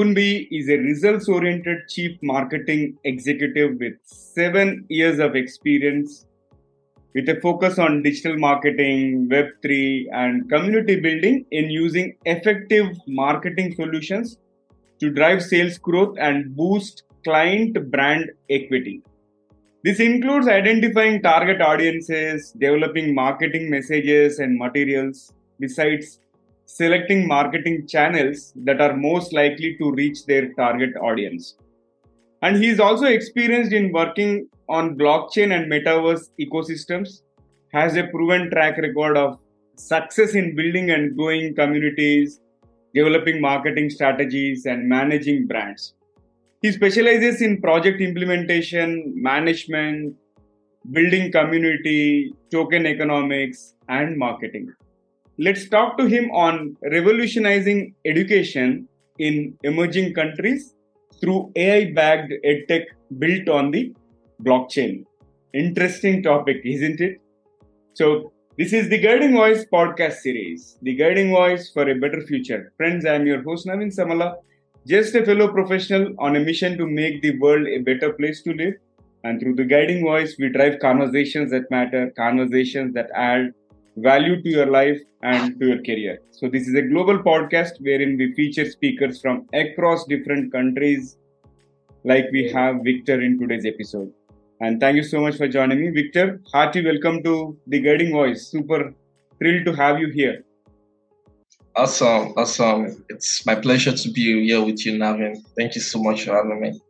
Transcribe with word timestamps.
Ogunbiyi 0.00 0.48
is 0.50 0.68
a 0.70 0.78
results 0.78 1.28
oriented 1.28 1.86
chief 1.86 2.16
marketing 2.22 2.96
executive 3.04 3.78
with 3.78 3.92
seven 4.02 4.86
years 4.88 5.18
of 5.18 5.36
experience 5.36 6.24
with 7.14 7.28
a 7.28 7.38
focus 7.42 7.78
on 7.78 8.02
digital 8.02 8.38
marketing, 8.38 9.28
Web3, 9.30 10.06
and 10.12 10.48
community 10.48 10.98
building 11.00 11.44
in 11.50 11.68
using 11.68 12.16
effective 12.24 12.86
marketing 13.08 13.74
solutions 13.74 14.38
to 15.00 15.10
drive 15.10 15.42
sales 15.42 15.76
growth 15.76 16.16
and 16.18 16.56
boost 16.56 17.02
client 17.22 17.90
brand 17.90 18.30
equity. 18.48 19.02
This 19.84 20.00
includes 20.00 20.48
identifying 20.48 21.20
target 21.20 21.60
audiences, 21.60 22.52
developing 22.52 23.14
marketing 23.14 23.68
messages 23.68 24.38
and 24.38 24.58
materials, 24.58 25.34
besides 25.58 26.20
selecting 26.76 27.26
marketing 27.26 27.86
channels 27.86 28.52
that 28.54 28.80
are 28.80 28.96
most 28.96 29.32
likely 29.32 29.76
to 29.78 29.90
reach 29.92 30.24
their 30.26 30.52
target 30.54 30.90
audience. 31.02 31.56
And 32.42 32.56
he 32.56 32.68
is 32.68 32.78
also 32.78 33.06
experienced 33.06 33.72
in 33.72 33.92
working 33.92 34.48
on 34.68 34.96
blockchain 34.96 35.54
and 35.54 35.70
metaverse 35.70 36.28
ecosystems, 36.40 37.22
has 37.72 37.96
a 37.96 38.04
proven 38.04 38.50
track 38.50 38.76
record 38.78 39.16
of 39.16 39.38
success 39.76 40.34
in 40.34 40.54
building 40.54 40.90
and 40.90 41.16
growing 41.16 41.54
communities, 41.54 42.40
developing 42.94 43.40
marketing 43.40 43.90
strategies, 43.90 44.66
and 44.66 44.88
managing 44.88 45.46
brands. 45.46 45.94
He 46.62 46.70
specializes 46.70 47.42
in 47.42 47.60
project 47.60 48.00
implementation, 48.00 49.12
management, 49.16 50.14
building 50.92 51.32
community, 51.32 52.32
token 52.50 52.86
economics, 52.86 53.74
and 53.88 54.16
marketing. 54.16 54.72
Let's 55.42 55.70
talk 55.70 55.96
to 55.96 56.04
him 56.04 56.30
on 56.32 56.76
revolutionizing 56.82 57.94
education 58.04 58.86
in 59.18 59.54
emerging 59.62 60.12
countries 60.12 60.74
through 61.18 61.50
AI 61.56 61.92
backed 61.94 62.34
edtech 62.44 62.84
built 63.18 63.48
on 63.48 63.70
the 63.70 63.94
blockchain. 64.44 65.06
Interesting 65.54 66.22
topic, 66.22 66.60
isn't 66.62 67.00
it? 67.00 67.22
So, 67.94 68.34
this 68.58 68.74
is 68.74 68.90
the 68.90 68.98
Guiding 68.98 69.32
Voice 69.32 69.64
podcast 69.72 70.16
series, 70.16 70.76
the 70.82 70.94
Guiding 70.94 71.30
Voice 71.30 71.70
for 71.72 71.88
a 71.88 71.94
Better 71.94 72.20
Future. 72.20 72.74
Friends, 72.76 73.06
I 73.06 73.14
am 73.14 73.26
your 73.26 73.42
host 73.42 73.66
Naveen 73.66 73.96
Samala 73.96 74.34
just 74.86 75.14
a 75.14 75.24
fellow 75.24 75.48
professional 75.48 76.14
on 76.18 76.36
a 76.36 76.40
mission 76.40 76.76
to 76.76 76.86
make 76.86 77.22
the 77.22 77.38
world 77.38 77.66
a 77.66 77.78
better 77.78 78.12
place 78.12 78.42
to 78.42 78.52
live. 78.52 78.74
And 79.24 79.40
through 79.40 79.54
the 79.54 79.64
guiding 79.64 80.04
voice, 80.04 80.36
we 80.38 80.50
drive 80.50 80.80
conversations 80.80 81.50
that 81.52 81.70
matter, 81.70 82.12
conversations 82.14 82.92
that 82.92 83.08
add 83.14 83.54
value 84.02 84.42
to 84.42 84.48
your 84.48 84.66
life 84.66 85.00
and 85.22 85.58
to 85.60 85.66
your 85.66 85.82
career. 85.82 86.20
So, 86.30 86.48
this 86.48 86.66
is 86.68 86.74
a 86.74 86.82
global 86.82 87.18
podcast 87.18 87.80
wherein 87.80 88.16
we 88.16 88.32
feature 88.34 88.64
speakers 88.70 89.20
from 89.20 89.46
across 89.52 90.04
different 90.06 90.52
countries, 90.52 91.16
like 92.04 92.26
we 92.32 92.50
have 92.50 92.76
Victor 92.82 93.20
in 93.20 93.38
today's 93.38 93.66
episode. 93.66 94.12
And 94.60 94.80
thank 94.80 94.96
you 94.96 95.02
so 95.02 95.20
much 95.20 95.36
for 95.36 95.48
joining 95.48 95.80
me, 95.80 95.90
Victor. 95.90 96.40
Hearty 96.52 96.84
welcome 96.84 97.22
to 97.22 97.58
the 97.66 97.80
Guiding 97.80 98.12
Voice. 98.12 98.46
Super 98.50 98.94
thrilled 99.38 99.64
to 99.66 99.74
have 99.74 99.98
you 99.98 100.08
here. 100.10 100.44
Awesome, 101.76 102.34
awesome. 102.36 103.04
It's 103.08 103.46
my 103.46 103.54
pleasure 103.54 103.92
to 103.92 104.10
be 104.10 104.46
here 104.46 104.62
with 104.64 104.84
you, 104.84 104.98
Naveen. 104.98 105.36
Thank 105.56 105.74
you 105.76 105.80
so 105.80 106.02
much 106.02 106.24
for 106.24 106.34
having 106.34 106.60
me. 106.60 106.80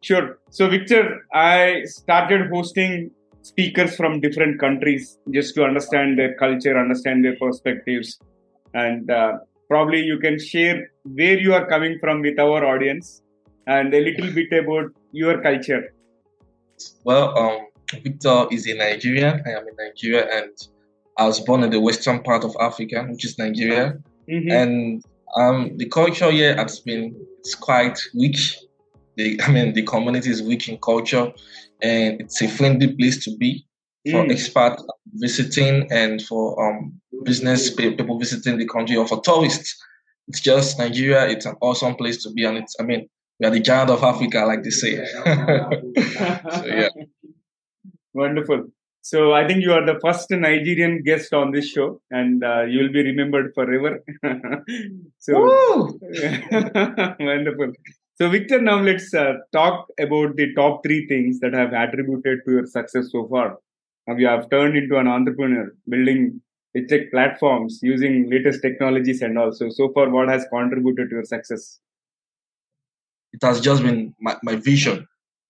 Sure. 0.00 0.38
So, 0.50 0.68
Victor, 0.68 1.26
I 1.32 1.82
started 1.84 2.50
hosting 2.50 3.12
speakers 3.42 3.96
from 3.96 4.20
different 4.20 4.58
countries 4.60 5.18
just 5.30 5.54
to 5.56 5.64
understand 5.64 6.18
their 6.18 6.34
culture, 6.34 6.78
understand 6.78 7.24
their 7.24 7.36
perspectives, 7.36 8.18
and 8.74 9.10
uh, 9.10 9.38
probably 9.68 10.00
you 10.00 10.18
can 10.18 10.38
share 10.38 10.90
where 11.04 11.38
you 11.38 11.52
are 11.54 11.66
coming 11.66 11.98
from 11.98 12.22
with 12.22 12.38
our 12.38 12.64
audience 12.64 13.22
and 13.66 13.94
a 13.94 14.00
little 14.00 14.30
bit 14.32 14.52
about 14.52 14.90
your 15.12 15.40
culture. 15.40 15.94
Well, 17.04 17.36
um, 17.38 17.66
Victor 18.02 18.46
is 18.50 18.66
a 18.66 18.74
Nigerian. 18.74 19.42
I 19.46 19.50
am 19.50 19.68
in 19.68 19.76
Nigeria, 19.78 20.26
and 20.32 20.50
I 21.18 21.26
was 21.26 21.40
born 21.40 21.62
in 21.62 21.70
the 21.70 21.80
western 21.80 22.22
part 22.22 22.44
of 22.44 22.56
Africa, 22.60 23.06
which 23.08 23.24
is 23.24 23.38
Nigeria. 23.38 23.98
Mm-hmm. 24.28 24.50
And 24.50 25.04
um, 25.36 25.76
the 25.76 25.88
culture 25.88 26.30
here 26.30 26.56
has 26.56 26.80
been 26.80 27.14
it's 27.40 27.54
quite 27.54 27.98
rich. 28.14 28.58
The, 29.16 29.40
I 29.42 29.50
mean, 29.50 29.74
the 29.74 29.82
community 29.82 30.30
is 30.30 30.42
rich 30.42 30.68
in 30.68 30.78
culture, 30.78 31.32
and 31.82 32.20
it's 32.20 32.40
a 32.42 32.48
friendly 32.48 32.94
place 32.94 33.24
to 33.24 33.36
be 33.36 33.66
for 34.10 34.24
mm. 34.24 34.30
expats 34.30 34.82
visiting 35.14 35.86
and 35.92 36.20
for 36.22 36.42
um, 36.64 37.00
business 37.24 37.70
people 37.72 38.18
visiting 38.18 38.58
the 38.58 38.66
country 38.66 38.96
or 38.96 39.06
for 39.06 39.20
tourists. 39.20 39.80
It's 40.28 40.40
just 40.40 40.78
Nigeria. 40.78 41.28
It's 41.28 41.46
an 41.46 41.56
awesome 41.60 41.94
place 41.94 42.22
to 42.24 42.30
be, 42.32 42.44
and 42.44 42.56
it's 42.58 42.76
I 42.80 42.84
mean 42.84 43.08
we 43.38 43.46
are 43.46 43.50
the 43.50 43.60
giant 43.60 43.90
of 43.90 44.02
Africa, 44.02 44.44
like 44.46 44.62
they 44.62 44.70
say. 44.70 45.04
so 45.24 46.64
yeah, 46.66 46.88
wonderful. 48.14 48.66
So 49.04 49.32
I 49.32 49.46
think 49.48 49.62
you 49.62 49.72
are 49.72 49.84
the 49.84 49.98
first 50.00 50.30
Nigerian 50.30 51.02
guest 51.02 51.34
on 51.34 51.50
this 51.50 51.68
show, 51.68 52.00
and 52.10 52.44
uh, 52.44 52.62
you 52.62 52.80
will 52.80 52.92
be 52.92 53.02
remembered 53.02 53.52
forever. 53.52 53.98
so 55.18 55.98
wonderful. 57.18 57.72
So 58.22 58.28
Victor, 58.28 58.62
now 58.62 58.78
let's 58.78 59.12
uh, 59.12 59.32
talk 59.52 59.88
about 59.98 60.36
the 60.36 60.54
top 60.54 60.84
three 60.84 61.08
things 61.08 61.40
that 61.40 61.54
have 61.54 61.72
attributed 61.72 62.44
to 62.46 62.52
your 62.52 62.66
success 62.66 63.10
so 63.10 63.26
far. 63.26 63.58
Now 64.06 64.16
you 64.16 64.28
have 64.28 64.48
turned 64.48 64.76
into 64.76 64.96
an 64.96 65.08
entrepreneur, 65.08 65.74
building 65.88 66.40
tech 66.88 67.10
platforms 67.10 67.80
using 67.82 68.30
latest 68.30 68.62
technologies, 68.62 69.22
and 69.22 69.36
also 69.36 69.70
so 69.70 69.92
far, 69.92 70.08
what 70.08 70.28
has 70.28 70.46
contributed 70.52 71.10
to 71.10 71.16
your 71.16 71.24
success? 71.24 71.80
It 73.32 73.42
has 73.42 73.60
just 73.60 73.82
been 73.82 74.14
my, 74.20 74.36
my 74.44 74.54
vision. 74.54 75.08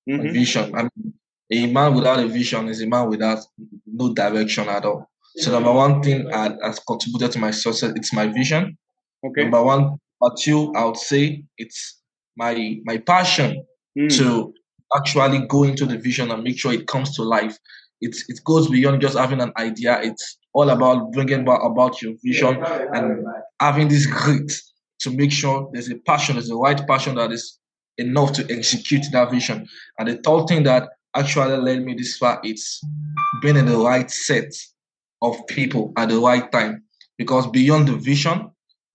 Mm-hmm. 0.08 0.24
My 0.24 0.32
vision. 0.32 0.74
I 0.74 0.82
mean, 0.84 1.12
a 1.50 1.66
man 1.70 1.94
without 1.94 2.20
a 2.20 2.26
vision 2.26 2.68
is 2.68 2.80
a 2.80 2.86
man 2.86 3.10
without 3.10 3.40
no 3.84 4.14
direction 4.14 4.70
at 4.70 4.86
all. 4.86 5.10
So 5.36 5.50
number 5.50 5.72
one 5.72 6.02
thing 6.02 6.24
that 6.28 6.56
has 6.62 6.78
contributed 6.78 7.32
to 7.32 7.38
my 7.38 7.50
success, 7.50 7.92
it's 7.96 8.14
my 8.14 8.28
vision. 8.28 8.78
Okay. 9.26 9.42
Number 9.42 9.62
one, 9.62 9.98
but 10.18 10.38
two, 10.38 10.72
I 10.74 10.86
would 10.86 10.96
say 10.96 11.44
it's 11.58 11.98
my 12.37 12.81
my 12.84 12.98
passion 12.98 13.65
mm. 13.98 14.16
to 14.19 14.53
actually 14.97 15.47
go 15.47 15.65
into 15.65 15.87
the 15.87 15.98
vision 15.98 16.31
and 16.31 16.43
make 16.43 16.59
sure 16.59 16.72
it 16.72 16.87
comes 16.87 17.15
to 17.16 17.22
life. 17.22 17.59
It 18.00 18.16
it 18.28 18.41
goes 18.44 18.69
beyond 18.69 19.00
just 19.00 19.16
having 19.16 19.41
an 19.41 19.53
idea. 19.56 20.00
It's 20.03 20.38
all 20.54 20.70
about 20.70 21.12
bringing 21.12 21.41
about, 21.41 21.65
about 21.65 22.03
your 22.03 22.15
vision 22.22 22.62
and 22.62 23.25
having 23.60 23.88
this 23.88 24.06
grit 24.06 24.53
to 25.00 25.10
make 25.10 25.32
sure 25.32 25.70
there's 25.72 25.91
a 25.91 25.97
passion, 25.97 26.37
there's 26.37 26.50
a 26.50 26.56
right 26.56 26.87
passion 26.87 27.15
that 27.16 27.32
is 27.32 27.59
enough 27.98 28.32
to 28.32 28.47
execute 28.54 29.04
that 29.12 29.31
vision. 29.31 29.66
And 29.99 30.09
the 30.09 30.16
third 30.16 30.47
thing 30.47 30.62
that 30.64 30.88
actually 31.14 31.56
led 31.56 31.84
me 31.84 31.94
this 31.94 32.16
far 32.16 32.41
it's 32.43 32.82
being 33.41 33.56
in 33.56 33.66
the 33.66 33.76
right 33.76 34.10
set 34.10 34.53
of 35.20 35.47
people 35.47 35.93
at 35.97 36.09
the 36.09 36.19
right 36.19 36.50
time 36.50 36.82
because 37.19 37.47
beyond 37.49 37.88
the 37.88 37.97
vision 37.97 38.50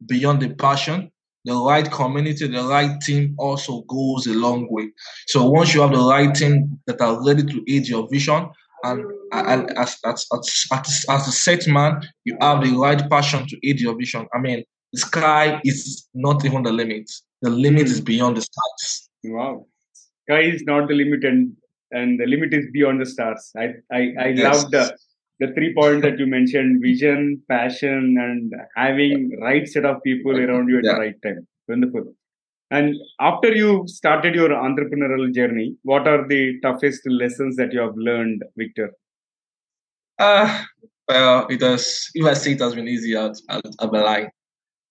beyond 0.05 0.41
the 0.41 0.49
passion 0.55 1.11
the 1.47 1.55
right 1.55 1.89
community 1.91 2.45
the 2.45 2.63
right 2.63 2.99
team 3.01 3.33
also 3.37 3.81
goes 3.83 4.27
a 4.27 4.33
long 4.33 4.67
way. 4.69 4.91
So 5.27 5.49
once 5.49 5.73
you 5.73 5.81
have 5.81 5.91
the 5.91 6.05
right 6.15 6.33
team 6.35 6.79
that 6.87 6.99
are 7.01 7.25
ready 7.25 7.43
to 7.43 7.63
aid 7.73 7.87
your 7.87 8.07
vision 8.09 8.49
and, 8.83 9.05
and 9.31 9.77
as, 9.77 9.97
as, 10.05 10.25
as, 10.33 11.05
as, 11.09 11.27
a 11.27 11.31
set 11.31 11.65
man 11.67 12.01
you 12.25 12.37
have 12.41 12.63
the 12.63 12.71
right 12.75 13.09
passion 13.09 13.47
to 13.47 13.67
aid 13.67 13.79
your 13.79 13.97
vision. 13.97 14.27
I 14.33 14.39
mean 14.39 14.63
the 14.91 14.99
sky 14.99 15.61
is 15.63 16.07
not 16.13 16.43
even 16.43 16.63
the 16.63 16.71
limit. 16.71 17.09
The 17.41 17.49
limit 17.49 17.87
is 17.87 18.01
beyond 18.01 18.37
the 18.37 18.41
stars. 18.41 19.09
Wow. 19.23 19.65
Sky 20.29 20.41
is 20.41 20.63
not 20.63 20.89
the 20.89 20.95
limit 20.95 21.23
and 21.23 21.55
and 21.91 22.19
the 22.19 22.25
limit 22.25 22.53
is 22.53 22.65
beyond 22.73 22.99
the 22.99 23.05
stars. 23.05 23.51
I 23.57 23.65
I, 23.91 24.13
I 24.19 24.27
yes. 24.27 24.63
love 24.63 24.71
the 24.71 24.97
the 25.39 25.53
three 25.53 25.73
points 25.73 26.03
that 26.03 26.19
you 26.19 26.27
mentioned: 26.27 26.81
vision, 26.81 27.41
passion, 27.49 28.17
and 28.19 28.53
having 28.75 29.39
right 29.41 29.67
set 29.67 29.85
of 29.85 30.03
people 30.03 30.37
around 30.37 30.69
you 30.69 30.79
at 30.79 30.85
yeah. 30.85 30.93
the 30.93 30.99
right 30.99 31.21
time. 31.23 31.47
Wonderful. 31.67 32.13
And 32.69 32.95
after 33.19 33.53
you 33.53 33.87
started 33.87 34.35
your 34.35 34.49
entrepreneurial 34.49 35.33
journey, 35.33 35.75
what 35.83 36.07
are 36.07 36.27
the 36.27 36.59
toughest 36.61 37.01
lessons 37.07 37.55
that 37.55 37.71
you 37.71 37.79
have 37.79 37.95
learned, 37.95 38.43
Victor? 38.57 38.91
Uh, 40.19 40.63
well, 41.07 41.47
it 41.47 41.61
has. 41.61 42.09
If 42.13 42.25
I 42.25 42.33
say 42.33 42.53
it 42.53 42.59
has 42.59 42.75
been 42.75 42.87
easy, 42.87 43.15
I'll, 43.15 43.33
I'll, 43.49 43.91
be 43.91 43.99
lying. 43.99 44.29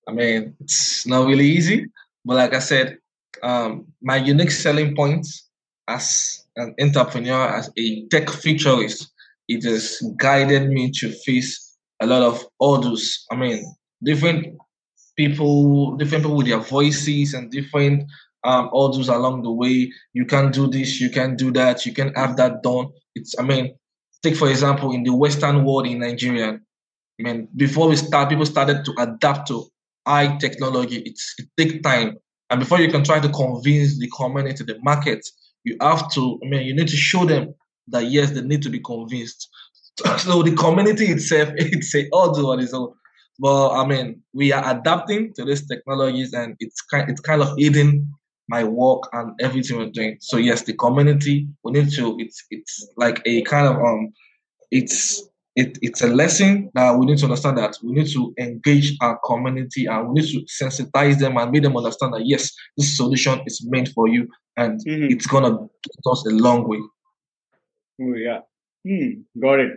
I 0.09 0.13
mean, 0.13 0.55
it's 0.61 1.07
not 1.07 1.27
really 1.27 1.47
easy, 1.47 1.87
but 2.25 2.37
like 2.37 2.55
I 2.55 2.61
said, 2.61 2.99
um, 3.43 3.87
my 4.01 4.17
unique 4.17 4.53
selling 4.53 4.95
points 4.95 5.49
as 5.89 6.47
an 6.57 6.75
entrepreneur, 6.81 7.49
as 7.49 7.71
a 7.77 8.07
tech 8.07 8.31
futurist, 8.31 9.13
it 9.49 9.65
has 9.65 10.01
guided 10.17 10.69
me 10.69 10.91
to 10.93 11.11
face 11.11 11.77
a 12.01 12.07
lot 12.07 12.23
of 12.23 12.45
hurdles. 12.61 13.25
I 13.31 13.37
mean, 13.37 13.65
different 14.03 14.57
people, 15.17 15.97
different 15.97 16.25
people 16.25 16.37
with 16.37 16.47
their 16.47 16.59
voices 16.61 17.35
and 17.35 17.51
different 17.51 18.05
um, 18.45 18.69
along 18.73 19.43
the 19.43 19.53
way. 19.53 19.91
You 20.13 20.25
can 20.27 20.51
do 20.51 20.69
this, 20.69 21.01
you 21.01 21.11
can 21.11 21.37
do 21.37 21.51
that, 21.53 21.87
you 21.87 21.93
can 21.93 22.13
have 22.15 22.37
that 22.37 22.63
done. 22.63 22.89
It's, 23.15 23.35
I 23.39 23.43
mean, 23.43 23.75
take 24.23 24.37
for 24.37 24.49
example, 24.49 24.93
in 24.93 25.03
the 25.03 25.15
Western 25.15 25.65
world 25.65 25.87
in 25.87 26.01
Nigeria, 26.01 26.61
I 27.19 27.23
mean, 27.23 27.49
before 27.57 27.89
we 27.89 27.97
start, 27.97 28.29
people 28.29 28.47
started 28.47 28.85
to 28.85 28.95
adapt 28.99 29.49
to 29.49 29.65
high 30.07 30.37
technology. 30.37 30.99
It's, 30.99 31.35
it 31.39 31.49
takes 31.57 31.83
time 31.83 32.19
And 32.51 32.61
before 32.61 32.81
you 32.81 32.91
can 32.91 33.03
try 33.03 33.21
to 33.21 33.29
convince 33.29 33.99
the 33.99 34.09
community, 34.17 34.65
the 34.65 34.79
market, 34.83 35.27
you 35.65 35.77
have 35.81 36.11
to, 36.13 36.39
I 36.45 36.49
mean, 36.49 36.67
you 36.67 36.75
need 36.75 36.89
to 36.89 36.97
show 36.97 37.25
them 37.25 37.55
that 37.89 38.07
yes, 38.07 38.31
they 38.31 38.43
need 38.43 38.63
to 38.63 38.71
be 38.71 38.81
convinced. 38.81 39.49
So 40.19 40.43
the 40.43 40.55
community 40.55 41.07
itself, 41.07 41.51
it's 41.57 41.95
a 41.95 42.09
all 42.11 42.35
do 42.35 42.51
on 42.51 42.61
its 42.61 42.75
own. 42.75 42.93
But 43.39 43.71
I 43.71 43.87
mean, 43.87 44.23
we 44.33 44.53
are 44.53 44.79
adapting 44.79 45.33
to 45.35 45.45
these 45.45 45.67
technologies 45.67 46.33
and 46.35 46.55
it's 46.61 46.83
kind 46.83 47.09
it's 47.11 47.21
kind 47.21 47.43
of 47.43 47.59
aiding 47.59 48.11
my 48.49 48.65
work 48.65 49.03
and 49.13 49.33
everything 49.41 49.79
we're 49.79 49.91
doing. 49.91 50.17
So 50.21 50.37
yes, 50.37 50.63
the 50.63 50.75
community, 50.75 51.49
we 51.65 51.73
need 51.73 51.91
to 51.93 52.17
it's 52.19 52.45
it's 52.51 52.89
like 52.97 53.23
a 53.27 53.43
kind 53.43 53.67
of 53.67 53.77
um 53.77 54.13
it's 54.71 55.23
it, 55.57 55.79
it's 55.81 56.03
a 56.03 56.09
lesson 56.09 56.71
that 56.75 56.99
we 56.99 57.07
need 57.07 57.19
to 57.19 57.25
understand 57.25 57.57
that 57.57 57.77
we 57.83 57.93
need 57.93 58.09
to 58.09 58.35
engage 58.39 58.95
our 59.01 59.19
community 59.25 59.87
and 59.87 60.09
we 60.09 60.21
need 60.21 60.31
to 60.31 60.45
sensitize 60.63 61.19
them 61.19 61.39
and 61.39 61.51
make 61.51 61.63
them 61.63 61.77
understand 61.77 62.13
that 62.13 62.27
yes, 62.27 62.53
this 62.77 62.95
solution 62.97 63.41
is 63.47 63.67
meant 63.67 63.89
for 63.89 64.07
you 64.07 64.29
and 64.59 64.81
mm-hmm. 64.87 65.11
it's 65.11 65.27
gonna 65.27 65.51
get 65.51 66.11
us 66.11 66.27
a 66.27 66.31
long 66.31 66.69
way. 66.69 66.79
Oh, 68.01 68.15
yeah, 68.15 68.41
hmm, 68.87 69.21
got 69.41 69.61
it. 69.61 69.73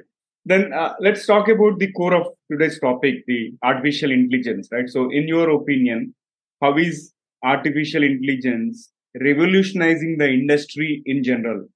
Then 0.46 0.74
uh, 0.74 0.94
let's 1.00 1.26
talk 1.26 1.48
about 1.48 1.80
the 1.80 1.92
core 1.92 2.14
of 2.14 2.28
today's 2.52 2.80
topic, 2.80 3.26
the 3.28 3.54
artificial 3.64 4.12
intelligence, 4.12 4.68
right? 4.72 4.90
So, 4.90 5.10
in 5.12 5.28
your 5.28 5.50
opinion, 5.50 6.16
how 6.62 6.78
is 6.78 7.14
artificial 7.44 8.04
intelligence 8.04 8.92
revolutionizing 9.20 10.18
the 10.18 10.30
industry 10.30 11.02
in 11.06 11.24
general? 11.24 11.68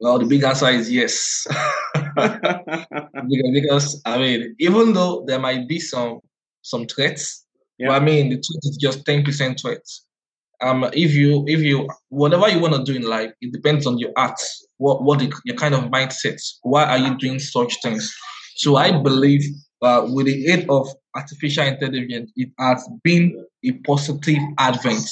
Well, 0.00 0.18
the 0.18 0.24
big 0.24 0.42
answer 0.42 0.68
is 0.70 0.90
yes. 0.90 1.46
because, 2.14 3.50
because, 3.52 4.02
I 4.04 4.18
mean, 4.18 4.56
even 4.58 4.92
though 4.94 5.24
there 5.26 5.38
might 5.38 5.68
be 5.68 5.78
some 5.78 6.20
some 6.62 6.86
threats, 6.86 7.46
yeah. 7.78 7.90
I 7.90 8.00
mean, 8.00 8.30
the 8.30 8.36
truth 8.36 8.62
is 8.64 8.76
just 8.80 9.04
ten 9.04 9.24
percent 9.24 9.60
threats. 9.60 10.06
Um, 10.62 10.84
if 10.92 11.14
you 11.14 11.44
if 11.48 11.60
you 11.60 11.88
whatever 12.08 12.48
you 12.48 12.60
want 12.60 12.74
to 12.74 12.84
do 12.84 12.96
in 12.96 13.02
life, 13.02 13.32
it 13.40 13.52
depends 13.52 13.86
on 13.86 13.98
your 13.98 14.12
art, 14.16 14.40
what 14.78 15.02
what 15.02 15.18
the, 15.18 15.32
your 15.44 15.56
kind 15.56 15.74
of 15.74 15.84
mindset. 15.84 16.40
Why 16.62 16.84
are 16.84 16.98
you 16.98 17.16
doing 17.18 17.38
such 17.38 17.74
things? 17.82 18.14
So 18.56 18.76
I 18.76 18.92
believe 18.92 19.42
uh, 19.82 20.06
with 20.10 20.26
the 20.26 20.46
aid 20.46 20.68
of 20.70 20.88
artificial 21.16 21.64
intelligence, 21.64 22.30
it 22.36 22.50
has 22.58 22.88
been 23.02 23.44
a 23.64 23.72
positive 23.84 24.38
advent 24.58 25.04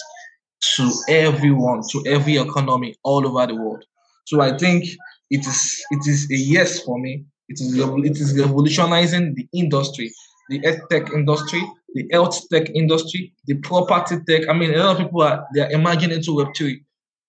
to 0.77 0.93
everyone, 1.09 1.83
to 1.91 2.05
every 2.07 2.37
economy 2.37 2.95
all 3.03 3.27
over 3.27 3.47
the 3.47 3.55
world. 3.55 3.85
So 4.27 4.41
I 4.41 4.57
think 4.57 4.85
it 5.31 5.47
is 5.47 5.83
it 5.91 6.07
is 6.07 6.31
a 6.31 6.37
yes 6.37 6.81
for 6.81 6.99
me. 6.99 7.25
It 7.49 7.61
is 7.61 7.77
it 7.77 8.17
is 8.21 8.39
revolutionizing 8.39 9.35
the 9.35 9.49
industry, 9.53 10.13
the 10.49 10.61
tech 10.91 11.13
industry, 11.13 11.63
the 11.95 12.09
health 12.13 12.49
tech 12.53 12.71
industry, 12.71 13.33
the 13.47 13.55
property 13.55 14.17
tech. 14.29 14.49
I 14.49 14.53
mean, 14.53 14.75
a 14.75 14.79
lot 14.79 14.97
of 14.97 14.99
people 14.99 15.23
are 15.23 15.47
they 15.55 15.63
are 15.63 15.71
emerging 15.71 16.13
into 16.13 16.37
Web 16.37 16.49
three 16.57 16.85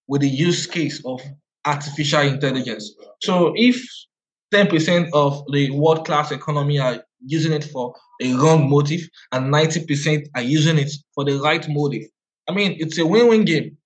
with 0.07 0.21
the 0.21 0.29
use 0.29 0.65
case 0.65 1.03
of 1.05 1.21
artificial 1.65 2.21
intelligence. 2.21 2.93
So 3.21 3.53
if 3.55 3.83
10% 4.53 5.09
of 5.13 5.43
the 5.51 5.71
world 5.71 6.05
class 6.05 6.31
economy 6.31 6.79
are 6.79 7.03
using 7.25 7.53
it 7.53 7.63
for 7.63 7.95
a 8.21 8.33
wrong 8.33 8.69
motive 8.69 9.01
and 9.31 9.53
90% 9.53 10.27
are 10.35 10.41
using 10.41 10.77
it 10.77 10.91
for 11.15 11.23
the 11.23 11.39
right 11.39 11.65
motive. 11.69 12.03
I 12.49 12.53
mean, 12.53 12.75
it's 12.79 12.97
a 12.97 13.05
win 13.05 13.27
win 13.27 13.45
game. 13.45 13.77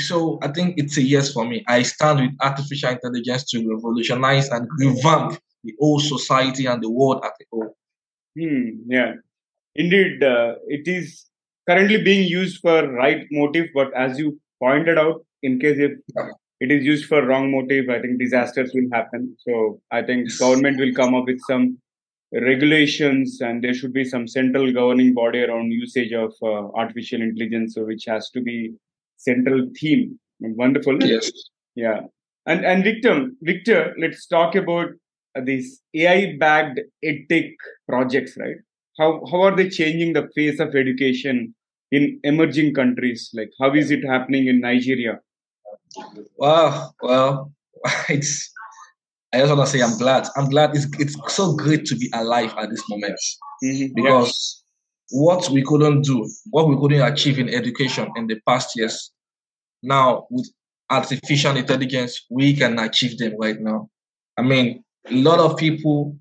So 0.00 0.38
I 0.42 0.48
think 0.48 0.74
it's 0.76 0.98
a 0.98 1.02
yes 1.02 1.32
for 1.32 1.46
me. 1.46 1.64
I 1.66 1.82
stand 1.82 2.20
with 2.20 2.30
artificial 2.40 2.90
intelligence 2.90 3.44
to 3.50 3.66
revolutionize 3.66 4.48
and 4.50 4.68
revamp 4.78 5.38
the 5.64 5.74
whole 5.80 6.00
society 6.00 6.66
and 6.66 6.82
the 6.82 6.90
world 6.90 7.24
at 7.24 7.30
a 7.30 7.44
whole. 7.50 7.74
Hmm, 8.38 8.68
yeah, 8.86 9.14
indeed, 9.78 10.22
uh, 10.22 10.54
it 10.66 10.86
is 10.86 11.26
currently 11.68 12.02
being 12.02 12.28
used 12.28 12.60
for 12.60 12.88
right 12.88 13.26
motive, 13.30 13.66
but 13.74 13.92
as 13.94 14.18
you 14.18 14.40
pointed 14.60 14.98
out, 14.98 15.24
in 15.42 15.58
case 15.58 15.78
if 15.78 15.92
it 16.60 16.72
is 16.72 16.84
used 16.84 17.06
for 17.06 17.24
wrong 17.24 17.50
motive, 17.50 17.88
I 17.90 18.00
think 18.00 18.18
disasters 18.18 18.72
will 18.74 18.88
happen. 18.92 19.36
So 19.40 19.80
I 19.90 20.02
think 20.02 20.36
government 20.38 20.78
will 20.78 20.94
come 20.94 21.14
up 21.14 21.26
with 21.26 21.40
some 21.46 21.78
regulations 22.32 23.40
and 23.40 23.62
there 23.62 23.74
should 23.74 23.92
be 23.92 24.04
some 24.04 24.26
central 24.26 24.72
governing 24.72 25.14
body 25.14 25.40
around 25.42 25.70
usage 25.70 26.12
of 26.12 26.34
uh, 26.42 26.68
artificial 26.74 27.22
intelligence, 27.22 27.74
so 27.74 27.84
which 27.84 28.04
has 28.06 28.30
to 28.30 28.40
be 28.40 28.74
central 29.16 29.68
theme. 29.78 30.18
Wonderful. 30.40 31.02
Yes. 31.02 31.30
Yeah. 31.74 32.00
And 32.46 32.64
and 32.64 32.84
Victor, 32.84 33.30
Victor, 33.42 33.94
let's 33.98 34.26
talk 34.26 34.54
about 34.54 34.88
these 35.42 35.82
AI-backed 35.94 36.80
edtech 37.04 37.54
projects, 37.88 38.36
right? 38.38 38.56
How 38.98 39.22
how 39.30 39.42
are 39.42 39.56
they 39.56 39.68
changing 39.68 40.12
the 40.14 40.28
face 40.34 40.58
of 40.60 40.74
education 40.74 41.54
in 41.90 42.20
emerging 42.24 42.74
countries? 42.74 43.30
Like 43.34 43.50
how 43.60 43.74
is 43.74 43.90
it 43.90 44.04
happening 44.04 44.46
in 44.46 44.60
Nigeria? 44.60 45.20
Wow. 46.36 46.92
Well, 47.02 47.52
it's. 48.08 48.52
I 49.32 49.38
just 49.38 49.54
want 49.54 49.68
to 49.68 49.72
say 49.78 49.82
I'm 49.82 49.98
glad. 49.98 50.28
I'm 50.36 50.48
glad 50.48 50.74
it's 50.74 50.86
it's 50.98 51.16
so 51.34 51.54
great 51.54 51.84
to 51.86 51.96
be 51.96 52.08
alive 52.14 52.54
at 52.58 52.70
this 52.70 52.82
moment 52.88 53.18
mm-hmm. 53.62 53.92
because 53.94 54.62
what 55.10 55.48
we 55.50 55.62
couldn't 55.62 56.02
do, 56.02 56.28
what 56.50 56.68
we 56.68 56.76
couldn't 56.76 57.02
achieve 57.02 57.38
in 57.38 57.48
education 57.48 58.08
in 58.16 58.26
the 58.28 58.40
past 58.46 58.76
years, 58.76 59.10
now 59.82 60.26
with 60.30 60.48
artificial 60.90 61.56
intelligence, 61.56 62.24
we 62.30 62.54
can 62.54 62.78
achieve 62.78 63.18
them 63.18 63.34
right 63.38 63.60
now. 63.60 63.88
I 64.38 64.42
mean, 64.42 64.84
a 65.08 65.14
lot 65.14 65.38
of 65.38 65.56
people 65.56 66.16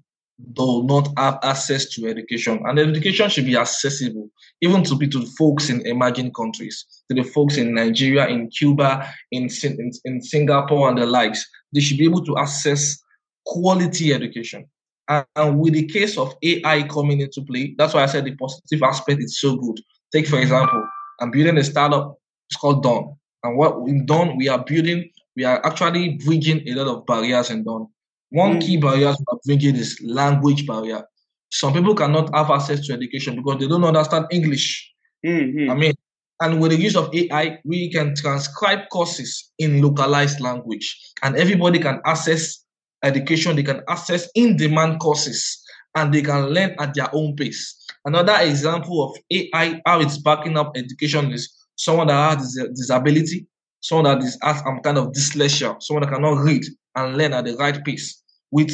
do 0.54 0.84
not 0.84 1.08
have 1.18 1.40
access 1.44 1.86
to 1.96 2.08
education, 2.08 2.62
and 2.66 2.78
education 2.78 3.30
should 3.30 3.46
be 3.46 3.56
accessible 3.56 4.30
even 4.62 4.84
to 4.84 4.96
be 4.96 5.08
to 5.08 5.20
the 5.20 5.32
folks 5.38 5.70
in 5.70 5.86
emerging 5.86 6.34
countries, 6.34 6.86
to 7.10 7.16
the 7.16 7.24
folks 7.24 7.58
in 7.58 7.74
Nigeria, 7.74 8.28
in 8.28 8.50
Cuba, 8.50 9.10
in, 9.32 9.50
in, 9.64 9.92
in 10.04 10.22
Singapore, 10.22 10.90
and 10.90 10.98
the 10.98 11.06
likes. 11.06 11.46
They 11.74 11.80
should 11.80 11.98
be 11.98 12.06
able 12.06 12.24
to 12.26 12.38
access 12.38 12.98
quality 13.46 14.14
education. 14.14 14.66
And 15.08 15.60
with 15.60 15.74
the 15.74 15.86
case 15.86 16.18
of 16.18 16.36
AI 16.42 16.84
coming 16.84 17.22
into 17.22 17.42
play, 17.44 17.76
that's 17.78 17.94
why 17.94 18.04
I 18.04 18.08
said 18.08 18.26
the 18.26 18.36
positive 18.36 18.82
aspect 18.84 19.22
is 19.22 19.40
so 19.40 19.56
good. 19.56 19.80
Take, 20.12 20.28
for 20.28 20.40
example, 20.40 20.88
I'm 21.22 21.32
building 21.32 21.58
a 21.58 21.64
startup, 21.64 22.18
it's 22.50 22.58
called 22.58 22.84
Dawn. 22.84 23.16
And 23.44 23.58
what 23.58 23.88
in 23.88 24.06
Dawn, 24.06 24.36
we 24.38 24.48
are 24.50 24.64
building, 24.64 25.10
we 25.36 25.44
are 25.44 25.64
actually 25.66 26.16
bridging 26.26 26.68
a 26.68 26.74
lot 26.74 26.88
of 26.88 27.06
barriers 27.06 27.52
in 27.52 27.64
Dawn. 27.64 27.88
One 28.36 28.58
mm. 28.58 28.62
key 28.62 28.76
barrier 28.76 29.10
are 29.10 29.40
bringing 29.46 29.78
is 29.78 29.98
language 30.04 30.68
barrier. 30.68 31.04
Some 31.52 31.72
people 31.72 31.96
cannot 31.96 32.36
have 32.36 32.52
access 32.52 32.86
to 32.86 32.94
education 32.94 33.38
because 33.38 33.60
they 33.60 33.68
don't 33.68 33.86
understand 33.86 34.26
English. 34.30 34.92
Mm-hmm. 35.26 35.72
I 35.72 35.74
mean, 35.74 35.94
and 36.42 36.60
with 36.60 36.72
the 36.72 36.78
use 36.78 36.98
of 36.98 37.16
AI, 37.16 37.60
we 37.64 37.90
can 37.90 38.14
transcribe 38.14 38.90
courses 38.92 39.52
in 39.58 39.82
localized 39.82 40.42
language, 40.42 41.14
and 41.24 41.38
everybody 41.38 41.80
can 41.80 42.02
access 42.06 42.66
education, 43.04 43.56
they 43.56 43.64
can 43.64 43.82
access 43.88 44.28
in 44.36 44.58
demand 44.58 45.00
courses 45.00 45.64
and 45.96 46.14
they 46.14 46.22
can 46.22 46.50
learn 46.50 46.76
at 46.80 46.94
their 46.94 47.08
own 47.14 47.38
pace. 47.38 47.86
Another 48.04 48.36
example 48.42 49.02
of 49.02 49.18
AI, 49.32 49.82
how 49.86 50.02
it's 50.02 50.18
backing 50.18 50.58
up 50.58 50.76
education 50.76 51.32
is 51.32 51.56
someone 51.78 52.08
that 52.08 52.38
has 52.38 52.58
a 52.58 52.68
disability, 52.68 53.48
someone 53.80 54.20
that 54.20 54.26
is 54.26 54.38
has 54.42 54.60
some 54.60 54.82
kind 54.82 54.98
of 54.98 55.14
dyslexia, 55.14 55.82
someone 55.82 56.04
that 56.04 56.14
cannot 56.14 56.44
read 56.44 56.64
and 56.96 57.18
learn 57.18 57.32
at 57.32 57.46
the 57.46 57.56
right 57.56 57.84
pace. 57.86 58.24
With 58.56 58.74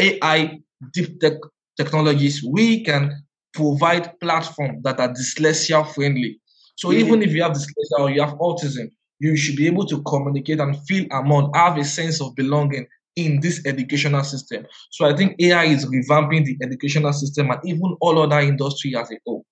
AI 0.00 0.58
deep 0.92 1.20
tech 1.20 1.34
technologies, 1.76 2.42
we 2.42 2.82
can 2.82 3.02
provide 3.54 4.18
platforms 4.18 4.82
that 4.82 4.98
are 4.98 5.10
dyslexia 5.10 5.86
friendly. 5.94 6.40
So 6.74 6.88
mm-hmm. 6.88 6.98
even 6.98 7.22
if 7.22 7.32
you 7.32 7.42
have 7.44 7.52
dyslexia 7.52 8.00
or 8.00 8.10
you 8.10 8.20
have 8.20 8.34
autism, 8.38 8.90
you 9.20 9.36
should 9.36 9.54
be 9.54 9.68
able 9.68 9.86
to 9.86 10.02
communicate 10.02 10.58
and 10.58 10.76
feel 10.88 11.06
among, 11.12 11.52
have 11.54 11.78
a 11.78 11.84
sense 11.84 12.20
of 12.20 12.34
belonging 12.34 12.86
in 13.14 13.38
this 13.40 13.64
educational 13.64 14.24
system. 14.24 14.66
So 14.90 15.04
I 15.06 15.14
think 15.14 15.36
AI 15.38 15.66
is 15.66 15.86
revamping 15.86 16.44
the 16.44 16.56
educational 16.60 17.12
system 17.12 17.50
and 17.52 17.60
even 17.64 17.96
all 18.00 18.18
other 18.18 18.40
industry 18.40 18.96
as 18.96 19.12
a 19.12 19.18
whole. 19.24 19.44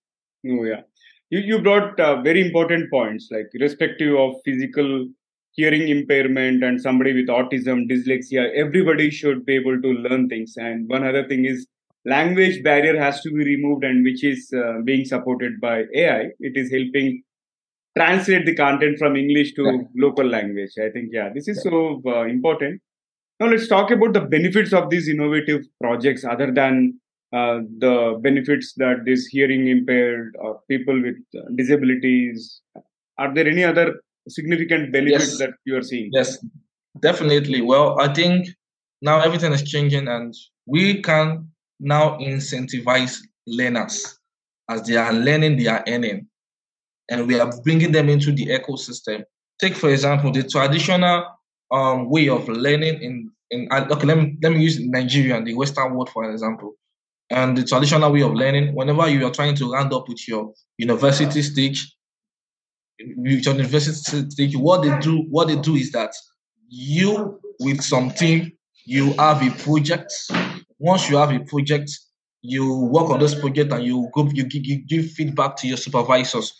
Oh 0.48 0.64
yeah, 0.64 0.82
you 1.28 1.40
you 1.40 1.62
brought 1.62 2.00
uh, 2.00 2.22
very 2.22 2.40
important 2.44 2.90
points 2.90 3.28
like 3.30 3.50
irrespective 3.54 4.16
of 4.16 4.34
physical 4.44 5.06
hearing 5.52 5.88
impairment 5.88 6.62
and 6.62 6.80
somebody 6.80 7.12
with 7.12 7.28
autism, 7.28 7.90
dyslexia, 7.90 8.50
everybody 8.54 9.10
should 9.10 9.44
be 9.44 9.54
able 9.54 9.80
to 9.80 9.88
learn 9.88 10.28
things. 10.28 10.54
And 10.56 10.88
one 10.88 11.04
other 11.04 11.26
thing 11.26 11.44
is 11.44 11.66
language 12.04 12.62
barrier 12.62 12.98
has 12.98 13.20
to 13.22 13.30
be 13.30 13.44
removed 13.44 13.84
and 13.84 14.04
which 14.04 14.24
is 14.24 14.52
uh, 14.56 14.80
being 14.84 15.04
supported 15.04 15.60
by 15.60 15.84
AI. 15.94 16.28
It 16.38 16.56
is 16.56 16.70
helping 16.70 17.22
translate 17.96 18.46
the 18.46 18.54
content 18.54 18.98
from 18.98 19.16
English 19.16 19.54
to 19.54 19.64
yeah. 19.64 19.78
local 19.96 20.24
language. 20.24 20.72
I 20.78 20.90
think 20.90 21.10
yeah, 21.12 21.30
this 21.34 21.48
is 21.48 21.60
yeah. 21.64 21.70
so 21.70 22.02
uh, 22.06 22.24
important 22.24 22.80
now 23.40 23.46
let's 23.46 23.68
talk 23.68 23.90
about 23.90 24.12
the 24.12 24.20
benefits 24.20 24.74
of 24.74 24.90
these 24.90 25.08
innovative 25.08 25.62
projects 25.80 26.26
other 26.26 26.52
than 26.52 27.00
uh, 27.32 27.60
the 27.78 28.20
benefits 28.22 28.74
that 28.76 29.04
these 29.06 29.26
hearing 29.28 29.66
impaired 29.66 30.36
or 30.38 30.60
people 30.68 31.00
with 31.00 31.16
uh, 31.34 31.48
disabilities. 31.56 32.60
Are 33.16 33.32
there 33.32 33.48
any 33.48 33.64
other 33.64 33.94
significant 34.28 34.92
benefits 34.92 35.30
yes. 35.30 35.38
that 35.38 35.50
you 35.64 35.76
are 35.76 35.82
seeing? 35.82 36.10
Yes, 36.12 36.38
definitely. 37.00 37.60
Well, 37.60 38.00
I 38.00 38.12
think 38.12 38.48
now 39.02 39.20
everything 39.20 39.52
is 39.52 39.62
changing 39.62 40.08
and 40.08 40.34
we 40.66 41.02
can 41.02 41.48
now 41.78 42.18
incentivize 42.18 43.18
learners 43.46 44.18
as 44.68 44.82
they 44.82 44.96
are 44.96 45.12
learning, 45.12 45.56
they 45.56 45.66
are 45.66 45.82
earning. 45.88 46.28
and 47.10 47.26
we 47.26 47.38
are 47.38 47.50
bringing 47.64 47.92
them 47.92 48.08
into 48.08 48.32
the 48.32 48.46
ecosystem. 48.46 49.24
Take, 49.60 49.74
for 49.74 49.90
example, 49.90 50.32
the 50.32 50.44
traditional 50.44 51.26
um, 51.70 52.08
way 52.08 52.28
of 52.28 52.48
learning 52.48 53.02
in, 53.02 53.30
in 53.50 53.68
uh, 53.70 53.86
okay, 53.90 54.06
let 54.06 54.16
me, 54.16 54.38
let 54.42 54.52
me 54.52 54.60
use 54.60 54.78
Nigeria 54.80 55.36
and 55.36 55.46
the 55.46 55.54
Western 55.54 55.94
world, 55.94 56.08
for 56.10 56.30
example. 56.30 56.74
And 57.28 57.56
the 57.58 57.64
traditional 57.64 58.12
way 58.12 58.22
of 58.22 58.32
learning, 58.32 58.74
whenever 58.74 59.08
you 59.08 59.26
are 59.26 59.30
trying 59.30 59.56
to 59.56 59.72
round 59.72 59.92
up 59.92 60.08
with 60.08 60.26
your 60.26 60.52
university 60.78 61.42
stage, 61.42 61.94
with 63.16 63.44
your 63.44 63.54
university 63.54 64.56
what 64.56 64.82
they 64.82 64.98
do, 64.98 65.26
what 65.30 65.48
they 65.48 65.56
do 65.56 65.74
is 65.76 65.92
that 65.92 66.12
you 66.68 67.40
with 67.60 67.82
some 67.82 68.10
team, 68.10 68.52
you 68.84 69.12
have 69.14 69.46
a 69.46 69.50
project. 69.62 70.12
Once 70.78 71.10
you 71.10 71.16
have 71.16 71.30
a 71.30 71.40
project, 71.40 71.90
you 72.42 72.74
work 72.86 73.10
on 73.10 73.20
this 73.20 73.38
project 73.38 73.72
and 73.72 73.84
you 73.84 74.08
go 74.14 74.28
you 74.32 74.44
give, 74.44 74.64
you 74.64 74.84
give 74.86 75.10
feedback 75.12 75.56
to 75.56 75.68
your 75.68 75.76
supervisors 75.76 76.54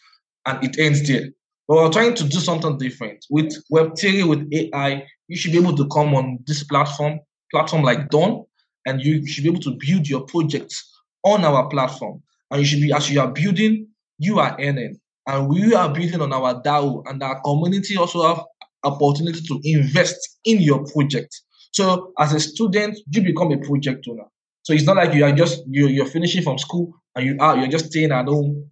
and 0.47 0.63
it 0.63 0.79
ends 0.79 1.07
there. 1.09 1.29
But 1.67 1.77
we're 1.77 1.91
trying 1.91 2.15
to 2.15 2.25
do 2.25 2.39
something 2.39 2.77
different. 2.77 3.25
With 3.31 3.53
web3 3.73 4.29
with 4.29 4.49
ai 4.53 5.07
you 5.29 5.37
should 5.37 5.53
be 5.53 5.59
able 5.59 5.77
to 5.77 5.89
come 5.89 6.15
on 6.15 6.39
this 6.47 6.65
platform 6.65 7.21
platform 7.51 7.83
like 7.83 8.11
dawn 8.11 8.45
and 8.87 9.01
you 9.01 9.27
should 9.27 9.45
be 9.45 9.51
able 9.51 9.61
to 9.61 9.77
build 9.87 10.07
your 10.07 10.23
projects 10.23 10.87
on 11.25 11.45
our 11.45 11.69
platform. 11.69 12.23
And 12.51 12.61
you 12.61 12.67
should 12.67 12.83
be 12.83 12.93
as 12.93 13.11
you 13.11 13.21
are 13.21 13.33
building 13.33 13.87
you 14.19 14.39
are 14.39 14.55
earning 14.61 15.01
and 15.27 15.49
we 15.49 15.75
are 15.75 15.93
building 15.93 16.21
on 16.21 16.33
our 16.33 16.63
dao 16.63 17.03
and 17.07 17.23
our 17.23 17.41
community 17.43 17.97
also 17.97 18.27
have 18.27 18.45
opportunity 18.85 19.41
to 19.41 19.61
invest 19.65 20.39
in 20.45 20.61
your 20.61 20.85
project 20.87 21.43
so 21.73 22.13
as 22.19 22.33
a 22.33 22.41
student 22.41 22.99
you 23.11 23.23
become 23.23 23.53
a 23.53 23.59
project 23.59 24.07
owner 24.09 24.25
so 24.63 24.75
it's 24.75 24.85
not 24.85 24.97
like 24.97 25.15
you 25.15 25.25
are 25.25 25.33
just 25.33 25.63
you 25.69 25.89
you're 25.89 26.07
finishing 26.07 26.43
from 26.43 26.59
school 26.59 26.93
and 27.17 27.27
you 27.27 27.37
are 27.41 27.57
you're 27.57 27.69
just 27.69 27.87
staying 27.87 28.13
at 28.13 28.27
home. 28.27 28.71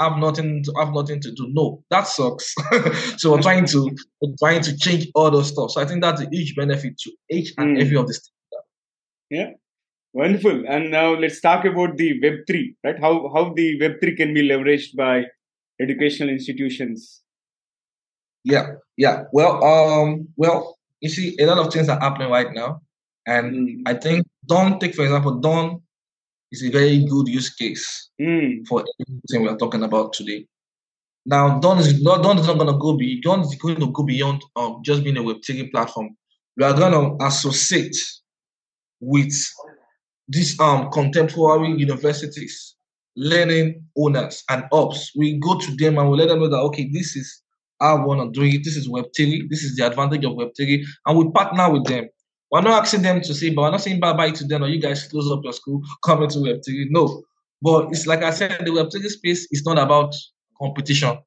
Have 0.00 0.18
nothing 0.18 0.64
to 0.64 0.72
have 0.78 0.92
nothing 0.92 1.20
to 1.20 1.30
do. 1.30 1.46
No, 1.50 1.84
that 1.90 2.08
sucks. 2.08 2.52
so 3.18 3.32
we're 3.32 3.42
trying 3.42 3.66
to 3.66 3.90
we're 4.20 4.34
trying 4.40 4.62
to 4.62 4.76
change 4.76 5.06
all 5.14 5.30
those 5.30 5.48
stuff. 5.48 5.70
So 5.70 5.80
I 5.80 5.84
think 5.84 6.02
that's 6.02 6.20
a 6.20 6.28
huge 6.30 6.56
benefit 6.56 6.98
to 6.98 7.12
each 7.30 7.54
and 7.56 7.76
mm. 7.76 7.80
every 7.80 7.96
of 7.96 8.08
this. 8.08 8.20
Yeah. 9.30 9.50
Wonderful. 10.12 10.64
And 10.68 10.90
now 10.90 11.14
let's 11.14 11.40
talk 11.40 11.64
about 11.64 11.96
the 11.96 12.20
Web3, 12.20 12.74
right? 12.84 13.00
How 13.00 13.30
how 13.32 13.52
the 13.54 13.78
Web3 13.80 14.16
can 14.16 14.34
be 14.34 14.48
leveraged 14.48 14.96
by 14.96 15.24
educational 15.80 16.30
institutions. 16.30 17.22
Yeah, 18.44 18.72
yeah. 18.96 19.24
Well, 19.32 19.64
um, 19.64 20.28
well, 20.36 20.76
you 21.00 21.08
see, 21.08 21.36
a 21.40 21.46
lot 21.46 21.58
of 21.58 21.72
things 21.72 21.88
are 21.88 22.00
happening 22.00 22.30
right 22.30 22.52
now. 22.52 22.80
And 23.26 23.54
mm. 23.54 23.82
I 23.86 23.94
think 23.94 24.26
Dawn, 24.46 24.78
take 24.78 24.94
for 24.94 25.02
example, 25.02 25.40
Dawn 25.40 25.80
is 26.52 26.62
a 26.62 26.70
very 26.70 27.04
good 27.04 27.28
use 27.28 27.54
case 27.54 28.10
mm. 28.20 28.66
for 28.66 28.84
everything 29.00 29.42
we 29.42 29.48
are 29.48 29.56
talking 29.56 29.82
about 29.82 30.12
today. 30.12 30.46
Now, 31.26 31.58
Dawn 31.58 31.78
is 31.78 32.02
not 32.02 32.22
Dawn 32.22 32.38
is 32.38 32.46
not 32.46 32.58
going 32.58 32.72
to 32.72 32.78
go 32.78 32.96
be 32.96 33.20
Dawn 33.22 33.40
is 33.40 33.54
going 33.54 33.80
to 33.80 33.90
go 33.90 34.02
beyond 34.02 34.42
um, 34.56 34.80
just 34.84 35.02
being 35.02 35.16
a 35.16 35.22
Web3 35.22 35.70
platform. 35.72 36.16
We 36.56 36.64
are 36.64 36.74
going 36.74 36.92
to 36.92 37.24
associate 37.24 37.96
with 39.00 39.34
these 40.28 40.58
um 40.60 40.90
contemporary 40.90 41.70
universities, 41.72 42.73
learning 43.16 43.84
owners 43.96 44.42
and 44.48 44.64
ops. 44.72 45.12
We 45.16 45.38
go 45.38 45.58
to 45.58 45.76
them 45.76 45.98
and 45.98 46.10
we 46.10 46.18
let 46.18 46.28
them 46.28 46.40
know 46.40 46.48
that 46.48 46.56
okay, 46.56 46.90
this 46.92 47.16
is 47.16 47.42
how 47.80 47.98
we 47.98 48.04
want 48.04 48.34
to 48.34 48.40
do 48.40 48.46
it. 48.46 48.64
This 48.64 48.76
is 48.76 48.88
Web3. 48.88 49.48
This 49.48 49.62
is 49.62 49.76
the 49.76 49.86
advantage 49.86 50.24
of 50.24 50.32
Web3, 50.32 50.84
and 51.06 51.18
we 51.18 51.30
partner 51.30 51.70
with 51.70 51.84
them. 51.86 52.08
We're 52.50 52.60
not 52.60 52.82
asking 52.82 53.02
them 53.02 53.20
to 53.20 53.34
say, 53.34 53.50
but 53.50 53.62
we're 53.62 53.70
not 53.72 53.80
saying 53.80 54.00
bye 54.00 54.12
bye 54.12 54.30
to 54.30 54.44
them 54.44 54.62
or 54.62 54.68
you 54.68 54.80
guys 54.80 55.08
close 55.08 55.30
up 55.30 55.40
your 55.42 55.52
school, 55.52 55.82
come 56.04 56.22
into 56.22 56.38
Web3. 56.38 56.86
No. 56.90 57.22
But 57.60 57.88
it's 57.90 58.06
like 58.06 58.22
I 58.22 58.30
said, 58.30 58.58
the 58.60 58.70
Web3 58.70 59.02
space 59.08 59.48
is 59.50 59.64
not 59.64 59.78
about 59.78 60.14
competition. 60.60 61.18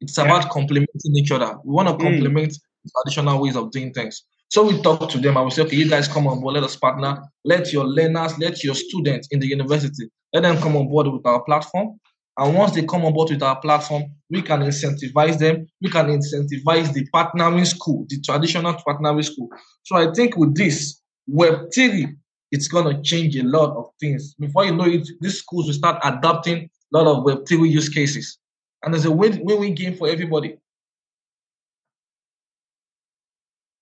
It's 0.00 0.18
about 0.18 0.50
complementing 0.50 1.16
each 1.16 1.30
other. 1.30 1.56
We 1.64 1.72
want 1.74 1.88
to 1.88 1.94
hmm. 1.94 2.02
complement 2.02 2.52
mm. 2.52 2.90
traditional 3.04 3.40
ways 3.40 3.54
of 3.54 3.70
doing 3.70 3.92
things. 3.92 4.24
So 4.48 4.66
we 4.66 4.82
talk 4.82 5.08
to 5.10 5.18
them 5.18 5.36
and 5.36 5.44
we 5.44 5.50
say, 5.52 5.62
okay, 5.62 5.76
you 5.76 5.88
guys 5.88 6.08
come 6.08 6.26
on 6.26 6.40
board, 6.40 6.54
let 6.54 6.64
us 6.64 6.74
partner. 6.74 7.22
Let 7.44 7.72
your 7.72 7.86
learners, 7.86 8.36
let 8.38 8.64
your 8.64 8.74
students 8.74 9.28
in 9.30 9.38
the 9.38 9.46
university, 9.46 10.10
let 10.32 10.42
them 10.42 10.58
come 10.60 10.76
on 10.76 10.88
board 10.88 11.08
with 11.08 11.26
our 11.26 11.42
platform. 11.42 11.98
And 12.38 12.54
once 12.56 12.72
they 12.72 12.84
come 12.84 13.04
on 13.04 13.12
board 13.12 13.30
with 13.30 13.42
our 13.42 13.60
platform, 13.60 14.04
we 14.30 14.40
can 14.40 14.60
incentivize 14.60 15.38
them. 15.38 15.66
We 15.82 15.90
can 15.90 16.06
incentivize 16.06 16.92
the 16.92 17.06
partnering 17.14 17.66
school, 17.66 18.06
the 18.08 18.20
traditional 18.20 18.74
partnering 18.74 19.24
school. 19.24 19.48
So 19.82 19.96
I 19.96 20.12
think 20.12 20.36
with 20.36 20.56
this 20.56 21.02
Web3, 21.30 22.16
it's 22.50 22.68
going 22.68 22.94
to 22.94 23.02
change 23.02 23.36
a 23.36 23.42
lot 23.42 23.76
of 23.76 23.90
things. 24.00 24.34
Before 24.38 24.64
you 24.64 24.74
know 24.74 24.86
it, 24.86 25.06
these 25.20 25.38
schools 25.38 25.66
will 25.66 25.74
start 25.74 26.00
adopting 26.04 26.70
a 26.94 26.98
lot 26.98 27.06
of 27.06 27.24
Web3 27.24 27.70
use 27.70 27.88
cases. 27.88 28.38
And 28.82 28.94
there's 28.94 29.04
a 29.04 29.10
win-win 29.10 29.74
game 29.74 29.96
for 29.96 30.08
everybody. 30.08 30.56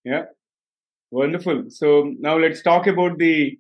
Yeah, 0.04 0.24
wonderful. 1.10 1.64
So 1.68 2.14
now 2.18 2.38
let's 2.38 2.62
talk 2.62 2.86
about 2.86 3.18
the 3.18 3.58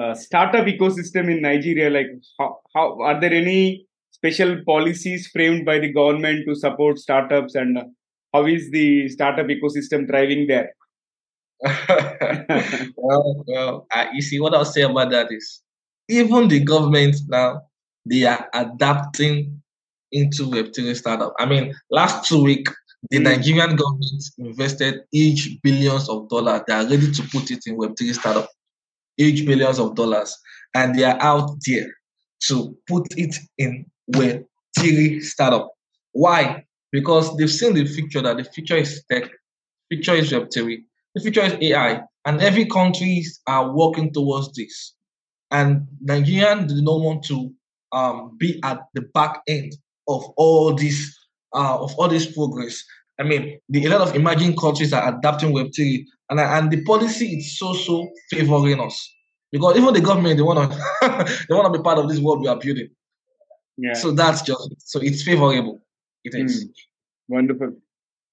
uh, 0.00 0.14
startup 0.14 0.66
ecosystem 0.66 1.30
in 1.30 1.42
Nigeria. 1.42 1.90
Like, 1.90 2.08
how, 2.38 2.60
how 2.74 3.00
are 3.00 3.20
there 3.20 3.32
any 3.32 3.86
special 4.16 4.62
policies 4.64 5.28
framed 5.28 5.64
by 5.64 5.78
the 5.78 5.92
government 5.92 6.46
to 6.46 6.54
support 6.54 6.98
startups 6.98 7.54
and 7.54 7.78
how 8.32 8.46
is 8.46 8.70
the 8.70 9.08
startup 9.08 9.46
ecosystem 9.46 10.06
thriving 10.08 10.46
there 10.46 10.70
well, 12.96 13.44
well 13.46 13.86
uh, 13.94 14.06
you 14.14 14.22
see 14.22 14.40
what 14.40 14.54
i'll 14.54 14.64
say 14.64 14.82
about 14.82 15.10
that 15.10 15.28
is 15.30 15.62
even 16.08 16.48
the 16.48 16.60
government 16.60 17.16
now 17.28 17.60
they 18.04 18.24
are 18.24 18.48
adapting 18.54 19.60
into 20.12 20.44
web3 20.44 20.96
startup 20.96 21.34
i 21.38 21.46
mean 21.46 21.74
last 21.90 22.28
two 22.28 22.42
week 22.42 22.68
the 23.10 23.18
mm. 23.18 23.24
nigerian 23.24 23.76
government 23.76 24.22
invested 24.38 25.00
each 25.12 25.58
billions 25.62 26.08
of 26.08 26.28
dollars 26.28 26.62
they 26.66 26.74
are 26.74 26.84
ready 26.84 27.10
to 27.10 27.22
put 27.32 27.50
it 27.50 27.62
in 27.66 27.76
web3 27.76 28.14
startup 28.14 28.48
huge 29.16 29.46
billions 29.46 29.78
of 29.78 29.94
dollars 29.94 30.36
and 30.74 30.94
they 30.94 31.04
are 31.04 31.20
out 31.20 31.50
there 31.66 31.86
to 32.42 32.76
put 32.86 33.06
it 33.16 33.34
in 33.58 33.86
web 34.08 34.44
three 34.78 35.20
startup. 35.20 35.70
Why? 36.12 36.64
Because 36.92 37.36
they've 37.36 37.50
seen 37.50 37.74
the 37.74 37.86
future 37.86 38.22
that 38.22 38.36
the 38.36 38.44
future 38.44 38.76
is 38.76 39.02
tech, 39.10 39.30
future 39.88 40.14
is 40.14 40.30
Web3, 40.30 40.78
the 41.14 41.20
future 41.20 41.42
is 41.42 41.56
AI, 41.60 42.02
and 42.24 42.40
every 42.40 42.66
countries 42.66 43.40
are 43.46 43.72
working 43.72 44.12
towards 44.12 44.52
this. 44.54 44.94
And 45.50 45.86
Nigerian 46.00 46.66
do 46.66 46.80
not 46.82 47.00
want 47.00 47.24
to 47.24 47.52
um, 47.92 48.36
be 48.38 48.60
at 48.64 48.80
the 48.94 49.02
back 49.14 49.40
end 49.48 49.72
of 50.08 50.24
all 50.36 50.74
this 50.74 51.16
uh, 51.54 51.78
of 51.78 51.94
all 51.96 52.08
this 52.08 52.32
progress. 52.34 52.82
I 53.18 53.22
mean, 53.22 53.58
the, 53.68 53.86
a 53.86 53.88
lot 53.88 54.08
of 54.08 54.14
emerging 54.14 54.56
countries 54.56 54.92
are 54.92 55.16
adapting 55.16 55.52
Web3, 55.52 56.04
and 56.30 56.40
and 56.40 56.70
the 56.70 56.82
policy 56.84 57.38
is 57.38 57.58
so 57.58 57.72
so 57.72 58.08
favoring 58.30 58.80
us 58.80 59.14
because 59.52 59.76
even 59.76 59.94
the 59.94 60.00
government 60.00 60.36
they 60.36 60.42
want 60.42 60.70
to 60.70 60.76
they 61.48 61.54
want 61.54 61.72
to 61.72 61.78
be 61.78 61.82
part 61.82 61.98
of 61.98 62.08
this 62.08 62.20
world 62.20 62.40
we 62.40 62.48
are 62.48 62.58
building. 62.58 62.88
Yeah. 63.78 63.94
So 63.94 64.10
that's 64.10 64.42
just 64.42 64.88
so 64.90 65.00
it's 65.00 65.22
favorable. 65.22 65.80
It 66.24 66.34
is 66.34 66.64
mm. 66.64 66.70
wonderful. 67.28 67.72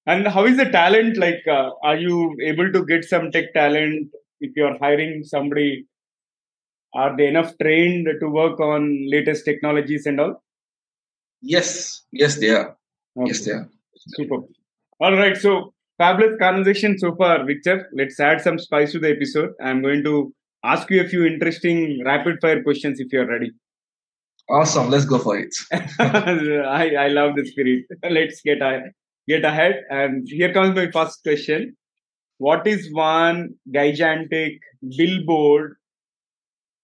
And 0.05 0.27
how 0.27 0.45
is 0.45 0.57
the 0.57 0.65
talent? 0.65 1.17
Like, 1.17 1.43
uh, 1.47 1.69
are 1.83 1.95
you 1.95 2.35
able 2.41 2.71
to 2.71 2.85
get 2.85 3.05
some 3.05 3.31
tech 3.31 3.53
talent 3.53 4.09
if 4.41 4.51
you're 4.55 4.77
hiring 4.77 5.23
somebody? 5.23 5.87
Are 6.93 7.15
they 7.15 7.27
enough 7.27 7.53
trained 7.61 8.07
to 8.19 8.27
work 8.27 8.59
on 8.59 9.09
latest 9.09 9.45
technologies 9.45 10.05
and 10.05 10.19
all? 10.19 10.43
Yes, 11.41 12.03
yes, 12.11 12.37
they 12.39 12.49
are. 12.49 12.77
Okay. 13.17 13.27
Yes, 13.27 13.45
they 13.45 13.51
are. 13.51 13.69
Super. 13.95 14.39
All 14.99 15.13
right. 15.13 15.35
So, 15.37 15.73
fabulous 16.03 16.37
conversation 16.39 16.97
so 16.99 17.15
far, 17.15 17.45
Victor. 17.45 17.89
Let's 17.93 18.19
add 18.19 18.41
some 18.41 18.57
spice 18.59 18.91
to 18.93 18.99
the 18.99 19.11
episode. 19.11 19.51
I'm 19.61 19.81
going 19.81 20.03
to 20.03 20.33
ask 20.63 20.89
you 20.89 21.01
a 21.01 21.07
few 21.07 21.25
interesting 21.25 22.01
rapid 22.05 22.39
fire 22.41 22.61
questions 22.61 22.99
if 22.99 23.13
you're 23.13 23.27
ready. 23.27 23.51
Awesome. 24.49 24.89
Let's 24.89 25.05
go 25.05 25.19
for 25.19 25.37
it. 25.37 25.55
I, 25.99 26.95
I 27.05 27.07
love 27.07 27.37
the 27.37 27.45
spirit. 27.45 27.85
Let's 28.17 28.41
get, 28.41 28.59
get 29.29 29.45
ahead. 29.45 29.83
And 29.89 30.27
here 30.27 30.51
comes 30.53 30.75
my 30.75 30.91
first 30.91 31.23
question. 31.23 31.77
What 32.39 32.67
is 32.67 32.89
one 32.91 33.55
gigantic 33.73 34.59
billboard 34.97 35.77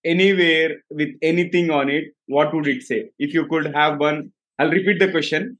anywhere 0.06 0.76
with 0.90 1.10
anything 1.22 1.70
on 1.70 1.90
it? 1.90 2.06
What 2.28 2.54
would 2.54 2.68
it 2.68 2.84
say? 2.84 3.10
If 3.20 3.34
you 3.34 3.46
could 3.48 3.76
have 3.76 4.00
one, 4.00 4.32
I'll 4.58 4.72
repeat 4.72 5.00
the 5.00 5.12
question. 5.12 5.59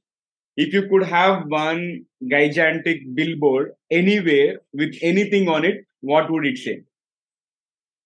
If 0.62 0.74
you 0.74 0.86
could 0.90 1.04
have 1.04 1.46
one 1.46 2.04
gigantic 2.30 2.98
billboard 3.14 3.72
anywhere 3.90 4.60
with 4.74 4.94
anything 5.00 5.48
on 5.48 5.64
it, 5.64 5.86
what 6.02 6.30
would 6.30 6.46
it 6.46 6.58
say? 6.58 6.82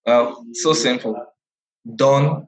Well, 0.05 0.45
so 0.53 0.71
simple. 0.71 1.21
Dawn 1.95 2.47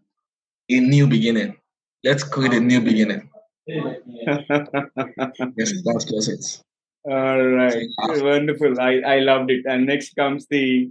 a 0.69 0.79
new 0.79 1.07
beginning. 1.07 1.57
Let's 2.05 2.23
create 2.23 2.53
a 2.53 2.61
new 2.61 2.79
beginning. 2.79 3.29
yes, 3.67 5.73
that's 5.83 6.05
just 6.05 6.29
it. 6.29 6.63
All 7.03 7.45
right, 7.45 7.85
wonderful. 8.31 8.79
I, 8.79 9.01
I 9.15 9.19
loved 9.19 9.51
it. 9.51 9.65
And 9.65 9.87
next 9.87 10.15
comes 10.15 10.47
the 10.49 10.89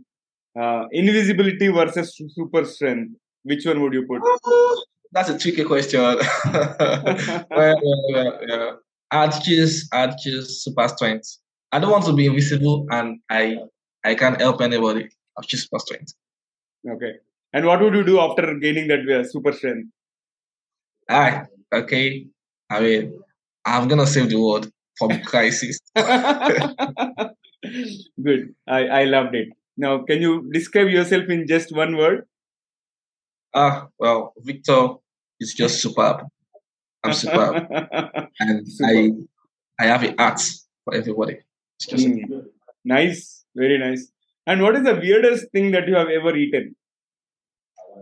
uh, 0.60 0.88
invisibility 0.92 1.68
versus 1.68 2.20
super 2.34 2.66
strength. 2.66 3.14
Which 3.44 3.64
one 3.64 3.80
would 3.80 3.94
you 3.94 4.06
put? 4.06 4.20
That's 5.12 5.30
a 5.30 5.38
tricky 5.38 5.64
question. 5.64 6.00
well, 6.02 6.18
well, 7.50 8.40
well, 8.48 8.80
Choose 9.12 9.88
I'd 9.92 10.18
super 10.20 10.88
strength. 10.88 11.38
I 11.72 11.78
don't 11.78 11.90
want 11.90 12.04
to 12.06 12.12
be 12.12 12.26
invisible 12.26 12.86
and 12.90 13.20
I 13.30 13.56
I 14.04 14.14
can't 14.14 14.40
help 14.40 14.60
anybody. 14.60 15.08
I'll 15.36 15.44
super 15.44 15.78
strength. 15.78 16.14
Okay. 16.88 17.14
And 17.52 17.66
what 17.66 17.80
would 17.80 17.94
you 17.94 18.04
do 18.04 18.20
after 18.20 18.54
gaining 18.58 18.88
that 18.88 19.08
uh, 19.08 19.24
super 19.24 19.52
strength? 19.52 19.90
Ah, 21.08 21.46
okay. 21.72 22.26
I 22.70 22.80
mean, 22.80 23.20
I'm 23.64 23.88
gonna 23.88 24.06
save 24.06 24.30
the 24.30 24.40
world 24.40 24.70
from 24.98 25.20
crisis. 25.24 25.78
Good. 28.22 28.54
I, 28.68 28.86
I 28.86 29.04
loved 29.04 29.34
it. 29.34 29.48
Now, 29.76 30.04
can 30.04 30.22
you 30.22 30.48
describe 30.52 30.88
yourself 30.88 31.28
in 31.28 31.46
just 31.46 31.74
one 31.74 31.96
word? 31.96 32.26
Ah, 33.54 33.88
well, 33.98 34.32
Victor 34.38 34.88
is 35.40 35.54
just 35.54 35.80
superb. 35.80 36.26
I'm 37.06 37.12
superb, 37.12 37.66
and. 38.40 38.66
I 38.84 39.10
I 39.78 39.86
have 39.86 40.02
a 40.04 40.14
art 40.20 40.40
for 40.84 40.94
everybody. 40.94 41.38
It's 41.78 41.86
just 41.86 42.06
mm. 42.06 42.44
nice, 42.84 43.44
very 43.54 43.78
nice. 43.78 44.10
And 44.46 44.62
what 44.62 44.76
is 44.76 44.84
the 44.84 44.94
weirdest 44.94 45.50
thing 45.52 45.72
that 45.72 45.88
you 45.88 45.96
have 45.96 46.08
ever 46.08 46.34
eaten? 46.36 46.74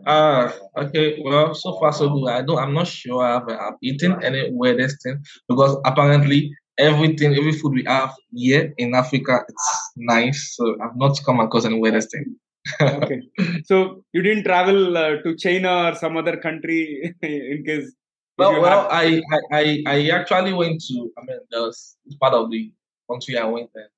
Ah, 0.06 0.52
uh, 0.76 0.82
okay. 0.84 1.18
Well, 1.22 1.54
so 1.54 1.78
far 1.78 1.92
so 1.92 2.08
good. 2.10 2.28
I 2.28 2.42
don't. 2.42 2.58
I'm 2.58 2.74
not 2.74 2.86
sure 2.86 3.24
I've, 3.24 3.48
I've 3.48 3.80
eaten 3.82 4.22
any 4.22 4.50
weirdest 4.50 5.02
thing 5.02 5.22
because 5.48 5.76
apparently 5.84 6.52
everything, 6.78 7.34
every 7.34 7.52
food 7.52 7.74
we 7.74 7.84
have 7.86 8.12
here 8.32 8.74
in 8.76 8.94
Africa, 8.94 9.40
it's 9.48 9.92
nice. 9.96 10.54
So 10.56 10.76
I've 10.82 10.96
not 10.96 11.18
come 11.24 11.40
across 11.40 11.64
any 11.64 11.78
weirdest 11.78 12.10
thing. 12.10 12.36
okay. 12.80 13.22
So 13.64 14.04
you 14.12 14.22
didn't 14.22 14.44
travel 14.44 14.96
uh, 14.96 15.22
to 15.22 15.36
China 15.36 15.90
or 15.90 15.94
some 15.94 16.16
other 16.16 16.36
country 16.36 17.14
in 17.22 17.64
case. 17.64 17.92
Well, 18.36 18.60
well, 18.60 18.88
I, 18.90 19.22
I, 19.52 19.82
I 19.86 20.08
actually 20.10 20.52
went 20.52 20.82
to. 20.88 21.12
I 21.16 21.24
mean, 21.24 21.38
there's 21.50 21.96
part 22.20 22.34
of 22.34 22.50
the 22.50 22.72
country 23.08 23.38
I 23.38 23.44
went 23.44 23.70
there. 23.74 23.90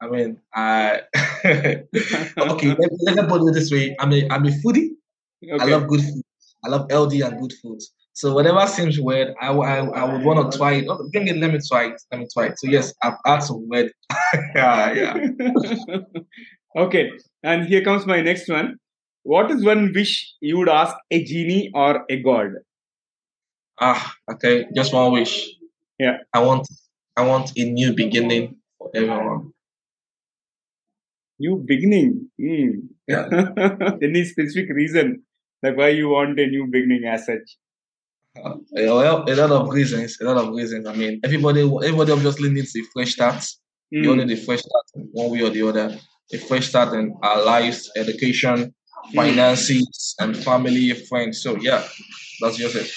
I 0.00 0.08
mean, 0.08 0.38
I 0.54 1.00
okay. 1.46 2.68
let, 2.68 2.90
let 3.02 3.16
me 3.16 3.22
put 3.26 3.48
it 3.48 3.54
this 3.54 3.70
way. 3.70 3.96
I'm 3.98 4.12
a 4.12 4.28
I'm 4.28 4.44
a 4.44 4.50
foodie. 4.50 4.90
Okay. 5.42 5.64
I 5.64 5.66
love 5.66 5.88
good 5.88 6.00
food. 6.00 6.22
I 6.64 6.68
love 6.68 6.90
LD 6.90 7.22
and 7.22 7.40
good 7.40 7.52
food. 7.62 7.80
So 8.12 8.32
whatever 8.32 8.64
seems 8.66 9.00
weird, 9.00 9.34
I, 9.40 9.48
I, 9.48 9.78
I 9.84 10.04
would 10.12 10.24
want 10.24 10.50
to 10.50 10.56
try 10.56 10.74
it. 10.74 10.86
Oh, 10.88 11.08
bring 11.10 11.26
it, 11.26 11.36
let 11.36 11.52
me 11.52 11.58
try 11.68 11.86
it. 11.86 12.00
Let 12.12 12.20
me 12.20 12.26
try 12.32 12.46
it. 12.46 12.58
So 12.58 12.68
yes, 12.68 12.94
I've 13.02 13.14
had 13.26 13.40
some 13.40 13.68
weird. 13.68 13.92
yeah, 14.54 14.92
yeah. 14.92 15.16
okay, 16.76 17.10
and 17.42 17.66
here 17.66 17.82
comes 17.82 18.06
my 18.06 18.20
next 18.20 18.48
one. 18.48 18.76
What 19.24 19.50
is 19.50 19.64
one 19.64 19.92
wish 19.94 20.32
you 20.40 20.58
would 20.58 20.68
ask 20.68 20.94
a 21.10 21.24
genie 21.24 21.70
or 21.74 22.04
a 22.08 22.22
god? 22.22 22.52
Ah, 23.80 24.14
okay, 24.30 24.66
just 24.74 24.92
one 24.92 25.12
wish. 25.12 25.50
Yeah. 25.98 26.18
I 26.32 26.40
want 26.40 26.66
I 27.16 27.26
want 27.26 27.52
a 27.56 27.64
new 27.64 27.94
beginning 27.94 28.56
for 28.78 28.90
everyone. 28.94 29.52
New 31.38 31.62
beginning. 31.66 32.30
Mm. 32.40 32.88
Yeah. 33.06 33.28
Any 34.02 34.24
specific 34.24 34.70
reason 34.70 35.22
like 35.62 35.76
why 35.76 35.88
you 35.88 36.10
want 36.10 36.38
a 36.38 36.46
new 36.46 36.66
beginning 36.66 37.04
as 37.06 37.26
such? 37.26 37.56
Uh, 38.36 38.56
well, 38.72 39.24
a 39.28 39.34
lot 39.34 39.50
of 39.50 39.72
reasons. 39.72 40.18
A 40.20 40.24
lot 40.24 40.36
of 40.36 40.54
reasons. 40.54 40.86
I 40.86 40.94
mean, 40.94 41.20
everybody, 41.24 41.62
everybody 41.62 42.12
obviously 42.12 42.50
needs 42.50 42.76
a 42.76 42.82
fresh 42.92 43.12
start. 43.12 43.36
Mm. 43.92 44.04
You 44.04 44.16
need 44.16 44.30
a 44.30 44.36
fresh 44.36 44.60
start 44.60 44.84
one 45.12 45.30
way 45.30 45.42
or 45.42 45.50
the 45.50 45.66
other. 45.66 45.96
A 46.32 46.38
fresh 46.38 46.68
start 46.68 46.94
in 46.94 47.16
our 47.22 47.44
lives, 47.44 47.90
education, 47.96 48.74
mm. 49.06 49.14
finances, 49.14 50.14
and 50.18 50.36
family, 50.36 50.92
friends. 51.08 51.42
So 51.42 51.56
yeah, 51.56 51.82
that's 52.40 52.56
just 52.56 52.76
it. 52.76 52.90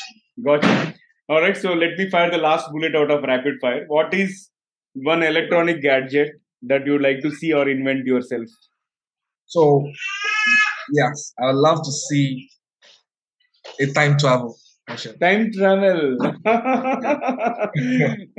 Gotcha. 0.43 0.93
All 1.30 1.41
right. 1.41 1.58
So 1.58 1.73
let 1.73 1.97
me 1.97 2.10
fire 2.10 2.32
the 2.32 2.38
last 2.38 2.71
bullet 2.71 2.95
out 2.95 3.12
of 3.12 3.23
rapid 3.23 3.56
fire. 3.62 3.86
What 3.88 4.13
is 4.13 4.50
one 4.93 5.23
electronic 5.23 5.82
gadget 5.82 6.34
that 6.63 6.86
you 6.86 6.93
would 6.93 7.02
like 7.02 7.21
to 7.21 7.32
see 7.32 7.54
or 7.54 7.67
invent 7.67 8.06
yourself? 8.06 8.47
So, 9.45 9.86
yes, 10.93 11.34
I 11.39 11.47
would 11.47 11.56
love 11.56 11.84
to 11.84 11.91
see 11.91 12.50
a 13.80 13.88
time 13.88 14.17
travel 14.17 14.58
Time 15.19 15.52
travel. 15.52 16.17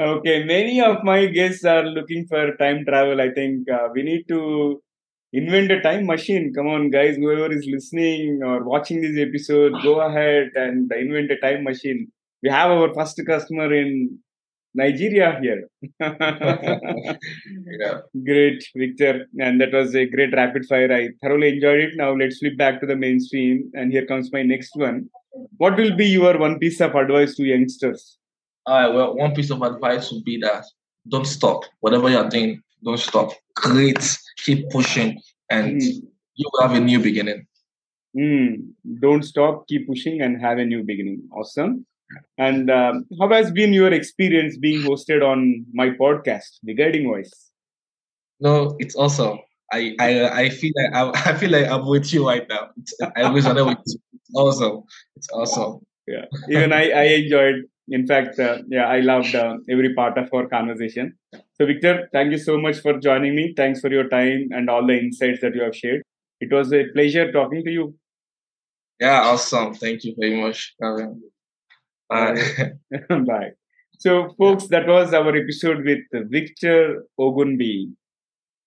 okay, 0.00 0.44
many 0.44 0.80
of 0.80 1.04
my 1.04 1.26
guests 1.26 1.62
are 1.64 1.84
looking 1.84 2.26
for 2.26 2.56
time 2.56 2.86
travel. 2.86 3.20
I 3.20 3.30
think 3.30 3.68
uh, 3.70 3.88
we 3.92 4.02
need 4.02 4.24
to 4.28 4.82
invent 5.32 5.70
a 5.70 5.80
time 5.80 6.06
machine. 6.06 6.52
Come 6.54 6.68
on, 6.68 6.90
guys, 6.90 7.16
whoever 7.16 7.52
is 7.52 7.66
listening 7.70 8.40
or 8.42 8.64
watching 8.64 9.00
this 9.00 9.18
episode, 9.18 9.72
go 9.82 10.00
ahead 10.00 10.50
and 10.54 10.90
invent 10.92 11.30
a 11.30 11.36
time 11.38 11.64
machine. 11.64 12.10
We 12.42 12.50
have 12.50 12.70
our 12.70 12.92
first 12.94 13.20
customer 13.26 13.72
in 13.72 14.18
Nigeria 14.74 15.38
here. 15.40 15.68
yeah. 16.00 17.98
Great, 18.24 18.64
Victor. 18.76 19.26
And 19.40 19.60
that 19.60 19.72
was 19.72 19.94
a 19.94 20.06
great 20.06 20.32
rapid 20.34 20.66
fire. 20.66 20.92
I 20.92 21.08
thoroughly 21.22 21.48
enjoyed 21.54 21.80
it. 21.80 21.90
Now 21.96 22.14
let's 22.14 22.38
flip 22.38 22.56
back 22.56 22.80
to 22.80 22.86
the 22.86 22.96
mainstream. 22.96 23.70
And 23.74 23.90
here 23.92 24.06
comes 24.06 24.32
my 24.32 24.42
next 24.42 24.70
one. 24.74 25.08
What 25.56 25.76
will 25.76 25.96
be 25.96 26.06
your 26.06 26.38
one 26.38 26.58
piece 26.58 26.80
of 26.80 26.94
advice 26.94 27.34
to 27.36 27.44
youngsters? 27.44 28.18
Right, 28.68 28.88
well, 28.88 29.16
one 29.16 29.34
piece 29.34 29.50
of 29.50 29.62
advice 29.62 30.12
would 30.12 30.24
be 30.24 30.38
that 30.42 30.64
don't 31.08 31.26
stop. 31.26 31.62
Whatever 31.80 32.10
you're 32.10 32.28
doing, 32.28 32.62
don't 32.84 32.98
stop. 32.98 33.32
Great. 33.54 34.18
Keep 34.44 34.70
pushing 34.70 35.20
and 35.50 35.80
mm. 35.80 36.02
you 36.34 36.50
will 36.52 36.62
have 36.62 36.76
a 36.76 36.80
new 36.80 36.98
beginning. 36.98 37.46
Mm. 38.16 38.72
Don't 39.00 39.22
stop, 39.22 39.66
keep 39.68 39.86
pushing 39.86 40.20
and 40.20 40.40
have 40.40 40.58
a 40.58 40.64
new 40.64 40.82
beginning. 40.82 41.28
Awesome. 41.32 41.86
And 42.38 42.70
um, 42.70 43.04
how 43.20 43.28
has 43.30 43.50
been 43.50 43.72
your 43.72 43.92
experience 43.92 44.56
being 44.56 44.82
hosted 44.82 45.22
on 45.22 45.66
my 45.72 45.90
podcast, 45.90 46.58
The 46.62 46.74
Guiding 46.74 47.06
Voice? 47.06 47.50
No, 48.40 48.76
it's 48.78 48.96
awesome. 48.96 49.38
I 49.72 49.94
I, 50.00 50.28
I 50.28 50.48
feel 50.48 50.72
like 50.76 50.94
I, 50.94 51.30
I 51.30 51.34
feel 51.34 51.50
like 51.50 51.68
I'm 51.68 51.86
with 51.86 52.12
you 52.12 52.26
right 52.26 52.46
now. 52.48 52.70
It's, 52.78 52.94
I 53.16 53.30
wish 53.30 53.44
I 53.44 53.52
know 53.52 53.70
it's 53.70 53.96
awesome. 54.34 54.82
It's 55.16 55.28
awesome. 55.32 55.80
Yeah, 56.06 56.24
even 56.48 56.72
I 56.72 56.90
I 56.90 57.02
enjoyed. 57.02 57.64
In 57.90 58.06
fact, 58.06 58.38
uh, 58.38 58.58
yeah, 58.68 58.86
I 58.86 59.00
loved 59.00 59.34
uh, 59.34 59.56
every 59.70 59.94
part 59.94 60.18
of 60.18 60.28
our 60.32 60.46
conversation. 60.46 61.16
So, 61.32 61.66
Victor, 61.66 62.08
thank 62.12 62.30
you 62.32 62.38
so 62.38 62.58
much 62.58 62.80
for 62.80 62.98
joining 62.98 63.34
me. 63.34 63.54
Thanks 63.56 63.80
for 63.80 63.90
your 63.90 64.08
time 64.08 64.48
and 64.50 64.68
all 64.68 64.86
the 64.86 64.98
insights 64.98 65.40
that 65.40 65.54
you 65.54 65.62
have 65.62 65.76
shared. 65.76 66.02
It 66.40 66.52
was 66.52 66.72
a 66.72 66.84
pleasure 66.94 67.32
talking 67.32 67.64
to 67.64 67.70
you. 67.70 67.94
Yeah, 69.00 69.22
awesome. 69.22 69.74
Thank 69.74 70.04
you 70.04 70.14
very 70.18 70.40
much. 70.40 70.74
Bye. 72.08 72.72
Bye. 73.08 73.50
So, 73.98 74.34
folks, 74.38 74.68
that 74.68 74.86
was 74.86 75.12
our 75.12 75.34
episode 75.36 75.84
with 75.84 76.30
Victor 76.30 77.04
Ogunbiyi. 77.18 77.92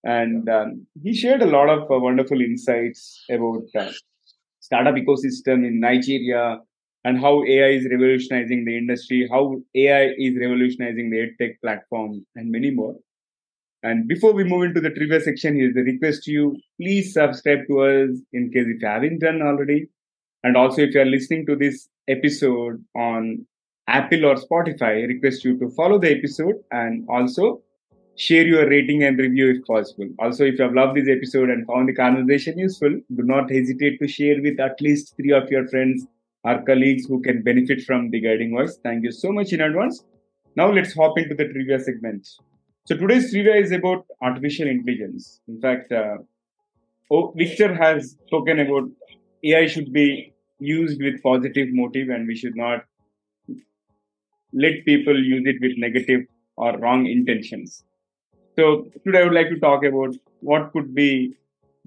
And 0.04 0.50
um, 0.50 0.88
he 1.04 1.14
shared 1.14 1.42
a 1.42 1.46
lot 1.46 1.70
of 1.70 1.84
uh, 1.92 2.00
wonderful 2.00 2.42
insights 2.42 3.24
about 3.30 3.64
uh, 3.78 3.92
startup 4.60 4.96
ecosystem 4.96 5.66
in 5.66 5.80
Nigeria 5.80 6.60
and 7.04 7.20
how 7.20 7.44
AI 7.44 7.70
is 7.70 7.88
revolutionizing 7.90 8.66
the 8.66 8.78
industry, 8.78 9.28
how 9.32 9.62
AI 9.76 10.14
is 10.18 10.38
revolutionizing 10.38 11.10
the 11.10 11.28
EdTech 11.28 11.60
platform, 11.62 12.26
and 12.36 12.52
many 12.52 12.72
more. 12.72 12.96
And 13.84 14.08
before 14.08 14.34
we 14.34 14.44
move 14.44 14.64
into 14.64 14.80
the 14.80 14.92
trivia 14.92 15.20
section, 15.22 15.56
here's 15.56 15.74
the 15.74 15.82
request 15.82 16.24
to 16.24 16.32
you 16.32 16.58
please 16.80 17.14
subscribe 17.14 17.68
to 17.68 17.82
us 17.82 18.10
in 18.32 18.52
case 18.52 18.68
if 18.68 18.82
you 18.82 18.88
haven't 18.88 19.20
done 19.20 19.42
already. 19.42 19.90
And 20.44 20.56
also, 20.56 20.82
if 20.82 20.94
you 20.94 21.02
are 21.02 21.06
listening 21.06 21.46
to 21.48 21.56
this 21.56 21.88
episode 22.08 22.84
on 22.96 23.46
Apple 23.88 24.26
or 24.26 24.36
Spotify, 24.36 25.04
I 25.04 25.06
request 25.06 25.44
you 25.44 25.58
to 25.60 25.70
follow 25.70 26.00
the 26.00 26.16
episode 26.16 26.56
and 26.72 27.08
also 27.10 27.62
share 28.16 28.46
your 28.46 28.68
rating 28.68 29.04
and 29.04 29.18
review 29.18 29.50
if 29.52 29.66
possible. 29.66 30.10
Also, 30.20 30.46
if 30.46 30.60
you 30.60 30.64
have 30.64 30.74
loved 30.74 30.98
this 30.98 31.10
episode 31.10 31.50
and 31.50 31.66
found 31.66 31.90
the 31.90 31.94
conversation 31.94 32.58
useful, 32.58 32.90
do 32.90 33.24
not 33.24 33.52
hesitate 33.52 34.00
to 34.00 34.08
share 34.08 34.42
with 34.42 34.60
at 34.60 34.80
least 34.80 35.16
three 35.16 35.32
of 35.32 35.50
your 35.50 35.68
friends 35.68 36.06
or 36.44 36.62
colleagues 36.64 37.06
who 37.06 37.22
can 37.22 37.44
benefit 37.44 37.82
from 37.82 38.10
the 38.10 38.20
guiding 38.20 38.52
voice. 38.52 38.78
Thank 38.84 39.04
you 39.04 39.12
so 39.12 39.32
much 39.32 39.54
in 39.54 39.62
advance. 39.62 40.04
Now, 40.56 40.72
let's 40.72 40.94
hop 40.94 41.18
into 41.18 41.36
the 41.36 41.46
trivia 41.46 41.80
segment. 41.80 42.28
So, 42.86 42.98
today's 42.98 43.32
trivia 43.32 43.56
is 43.56 43.72
about 43.72 44.06
artificial 44.22 44.68
intelligence. 44.68 45.40
In 45.48 45.62
fact, 45.62 45.92
uh, 45.92 46.18
oh, 47.12 47.34
Victor 47.36 47.74
has 47.76 48.18
spoken 48.28 48.60
about 48.60 48.90
AI 49.44 49.68
should 49.68 49.94
be 49.94 50.34
used 50.60 51.02
with 51.02 51.22
positive 51.24 51.70
motive 51.72 52.10
and 52.10 52.28
we 52.28 52.36
should 52.36 52.56
not 52.56 52.86
let 54.54 54.86
people 54.86 55.18
use 55.18 55.44
it 55.46 55.56
with 55.62 55.78
negative 55.78 56.22
or 56.58 56.78
wrong 56.78 57.06
intentions. 57.08 57.84
So 58.58 58.88
today 59.06 59.22
I 59.22 59.24
would 59.24 59.34
like 59.34 59.50
to 59.50 59.60
talk 59.60 59.84
about 59.84 60.16
what 60.42 60.72
could 60.74 60.94
be 60.94 61.36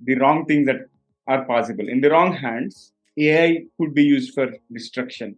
the 0.03 0.17
wrong 0.17 0.47
things 0.47 0.67
that 0.67 0.89
are 1.27 1.45
possible. 1.45 1.89
In 1.89 2.01
the 2.01 2.11
wrong 2.11 2.33
hands, 2.33 2.93
AI 3.17 3.65
could 3.79 3.95
be 3.95 4.03
used 4.03 4.35
for 4.35 4.53
destruction. 4.73 5.37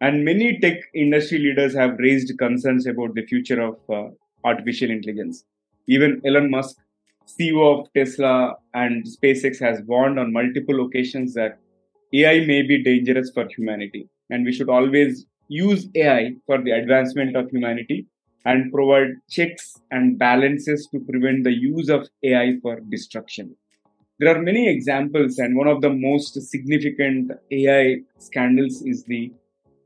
And 0.00 0.24
many 0.24 0.58
tech 0.58 0.78
industry 0.94 1.38
leaders 1.38 1.74
have 1.74 1.98
raised 1.98 2.36
concerns 2.38 2.86
about 2.86 3.14
the 3.14 3.26
future 3.26 3.60
of 3.60 3.76
uh, 3.90 4.10
artificial 4.44 4.90
intelligence. 4.90 5.44
Even 5.88 6.20
Elon 6.24 6.50
Musk, 6.50 6.76
CEO 7.26 7.80
of 7.80 7.92
Tesla 7.92 8.54
and 8.74 9.04
SpaceX, 9.06 9.58
has 9.60 9.80
warned 9.86 10.18
on 10.18 10.32
multiple 10.32 10.84
occasions 10.84 11.34
that 11.34 11.58
AI 12.12 12.44
may 12.46 12.62
be 12.62 12.82
dangerous 12.82 13.30
for 13.30 13.48
humanity. 13.48 14.08
And 14.30 14.44
we 14.44 14.52
should 14.52 14.68
always 14.68 15.26
use 15.48 15.88
AI 15.94 16.34
for 16.46 16.62
the 16.62 16.72
advancement 16.72 17.36
of 17.36 17.50
humanity 17.50 18.06
and 18.44 18.72
provide 18.72 19.10
checks 19.30 19.76
and 19.90 20.18
balances 20.18 20.88
to 20.92 21.00
prevent 21.00 21.44
the 21.44 21.52
use 21.52 21.88
of 21.88 22.08
AI 22.22 22.58
for 22.60 22.80
destruction. 22.80 23.56
There 24.22 24.36
are 24.36 24.40
many 24.40 24.68
examples, 24.68 25.38
and 25.38 25.56
one 25.56 25.66
of 25.66 25.80
the 25.80 25.90
most 25.90 26.40
significant 26.48 27.32
AI 27.50 28.02
scandals 28.18 28.80
is 28.82 29.02
the 29.02 29.32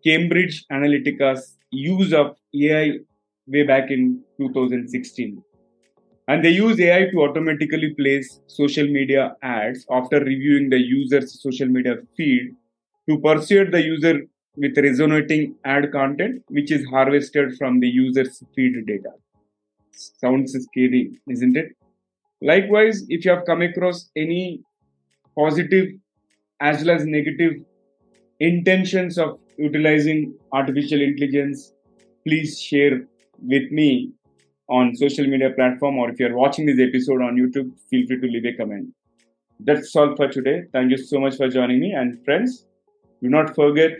Cambridge 0.04 0.66
Analytica's 0.70 1.56
use 1.70 2.12
of 2.12 2.36
AI 2.54 2.98
way 3.46 3.62
back 3.62 3.90
in 3.90 4.20
2016. 4.38 5.42
And 6.28 6.44
they 6.44 6.50
use 6.50 6.78
AI 6.78 7.08
to 7.12 7.22
automatically 7.22 7.94
place 7.94 8.40
social 8.46 8.86
media 8.86 9.34
ads 9.42 9.86
after 9.90 10.20
reviewing 10.20 10.68
the 10.68 10.82
user's 10.82 11.40
social 11.42 11.68
media 11.68 11.96
feed 12.14 12.54
to 13.08 13.18
persuade 13.18 13.72
the 13.72 13.82
user 13.82 14.20
with 14.58 14.76
resonating 14.76 15.54
ad 15.64 15.90
content, 15.92 16.42
which 16.48 16.70
is 16.70 16.84
harvested 16.90 17.56
from 17.56 17.80
the 17.80 17.88
user's 17.88 18.42
feed 18.54 18.84
data. 18.86 19.12
Sounds 19.92 20.52
scary, 20.52 21.22
isn't 21.26 21.56
it? 21.56 21.74
Likewise, 22.42 23.04
if 23.08 23.24
you 23.24 23.30
have 23.30 23.44
come 23.46 23.62
across 23.62 24.10
any 24.16 24.62
positive 25.38 25.88
as 26.60 26.84
well 26.84 26.96
as 26.96 27.06
negative 27.06 27.54
intentions 28.40 29.18
of 29.18 29.38
utilizing 29.58 30.34
artificial 30.52 31.00
intelligence, 31.00 31.72
please 32.26 32.60
share 32.60 33.06
with 33.42 33.70
me 33.70 34.12
on 34.68 34.94
social 34.96 35.26
media 35.26 35.50
platform 35.50 35.98
or 35.98 36.10
if 36.10 36.18
you're 36.18 36.36
watching 36.36 36.66
this 36.66 36.78
episode 36.80 37.22
on 37.22 37.36
YouTube, 37.36 37.70
feel 37.88 38.06
free 38.06 38.20
to 38.20 38.26
leave 38.26 38.44
a 38.44 38.56
comment. 38.56 38.88
That's 39.60 39.94
all 39.96 40.14
for 40.16 40.28
today. 40.28 40.64
Thank 40.72 40.90
you 40.90 40.98
so 40.98 41.20
much 41.20 41.36
for 41.36 41.48
joining 41.48 41.80
me. 41.80 41.92
And 41.92 42.22
friends, 42.24 42.66
do 43.22 43.28
not 43.28 43.54
forget 43.54 43.92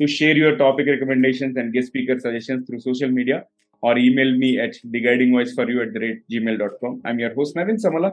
to 0.00 0.06
share 0.06 0.36
your 0.36 0.56
topic 0.56 0.86
recommendations 0.86 1.56
and 1.56 1.72
guest 1.72 1.88
speaker 1.88 2.18
suggestions 2.18 2.68
through 2.68 2.80
social 2.80 3.10
media 3.10 3.44
or 3.82 3.98
email 3.98 4.36
me 4.36 4.58
at 4.58 4.74
theguidingvoiceforyou 4.94 5.86
at 5.86 5.92
the 5.92 6.00
rate 6.00 6.22
gmail.com. 6.30 7.02
I'm 7.04 7.18
your 7.18 7.34
host, 7.34 7.56
Naveen 7.56 7.80
Samala, 7.84 8.12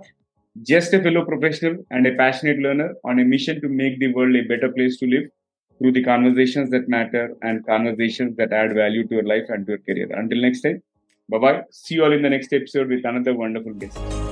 just 0.64 0.94
a 0.94 1.02
fellow 1.02 1.26
professional 1.26 1.78
and 1.92 2.08
a 2.08 2.16
passionate 2.16 2.60
learner 2.60 2.96
on 3.04 3.20
a 3.20 3.26
mission 3.26 3.62
to 3.62 3.70
make 3.70 4.00
the 4.00 4.14
world 4.14 4.36
a 4.36 4.42
better 4.42 4.70
place 4.72 4.98
to 4.98 5.08
live 5.08 5.30
through 5.78 5.94
the 5.94 6.04
conversations 6.04 6.70
that 6.72 6.90
matter 6.90 7.36
and 7.42 7.66
conversations 7.66 8.36
that 8.38 8.52
add 8.52 8.74
value 8.74 9.08
to 9.08 9.16
your 9.16 9.24
life 9.24 9.46
and 9.50 9.66
to 9.66 9.74
your 9.74 9.80
career. 9.80 10.10
Until 10.12 10.42
next 10.42 10.62
time, 10.62 10.82
bye 11.30 11.38
bye. 11.38 11.62
See 11.72 11.96
you 11.96 12.04
all 12.04 12.12
in 12.12 12.22
the 12.22 12.30
next 12.30 12.52
episode 12.52 12.90
with 12.90 13.06
another 13.06 13.34
wonderful 13.34 13.74
guest. 13.74 14.29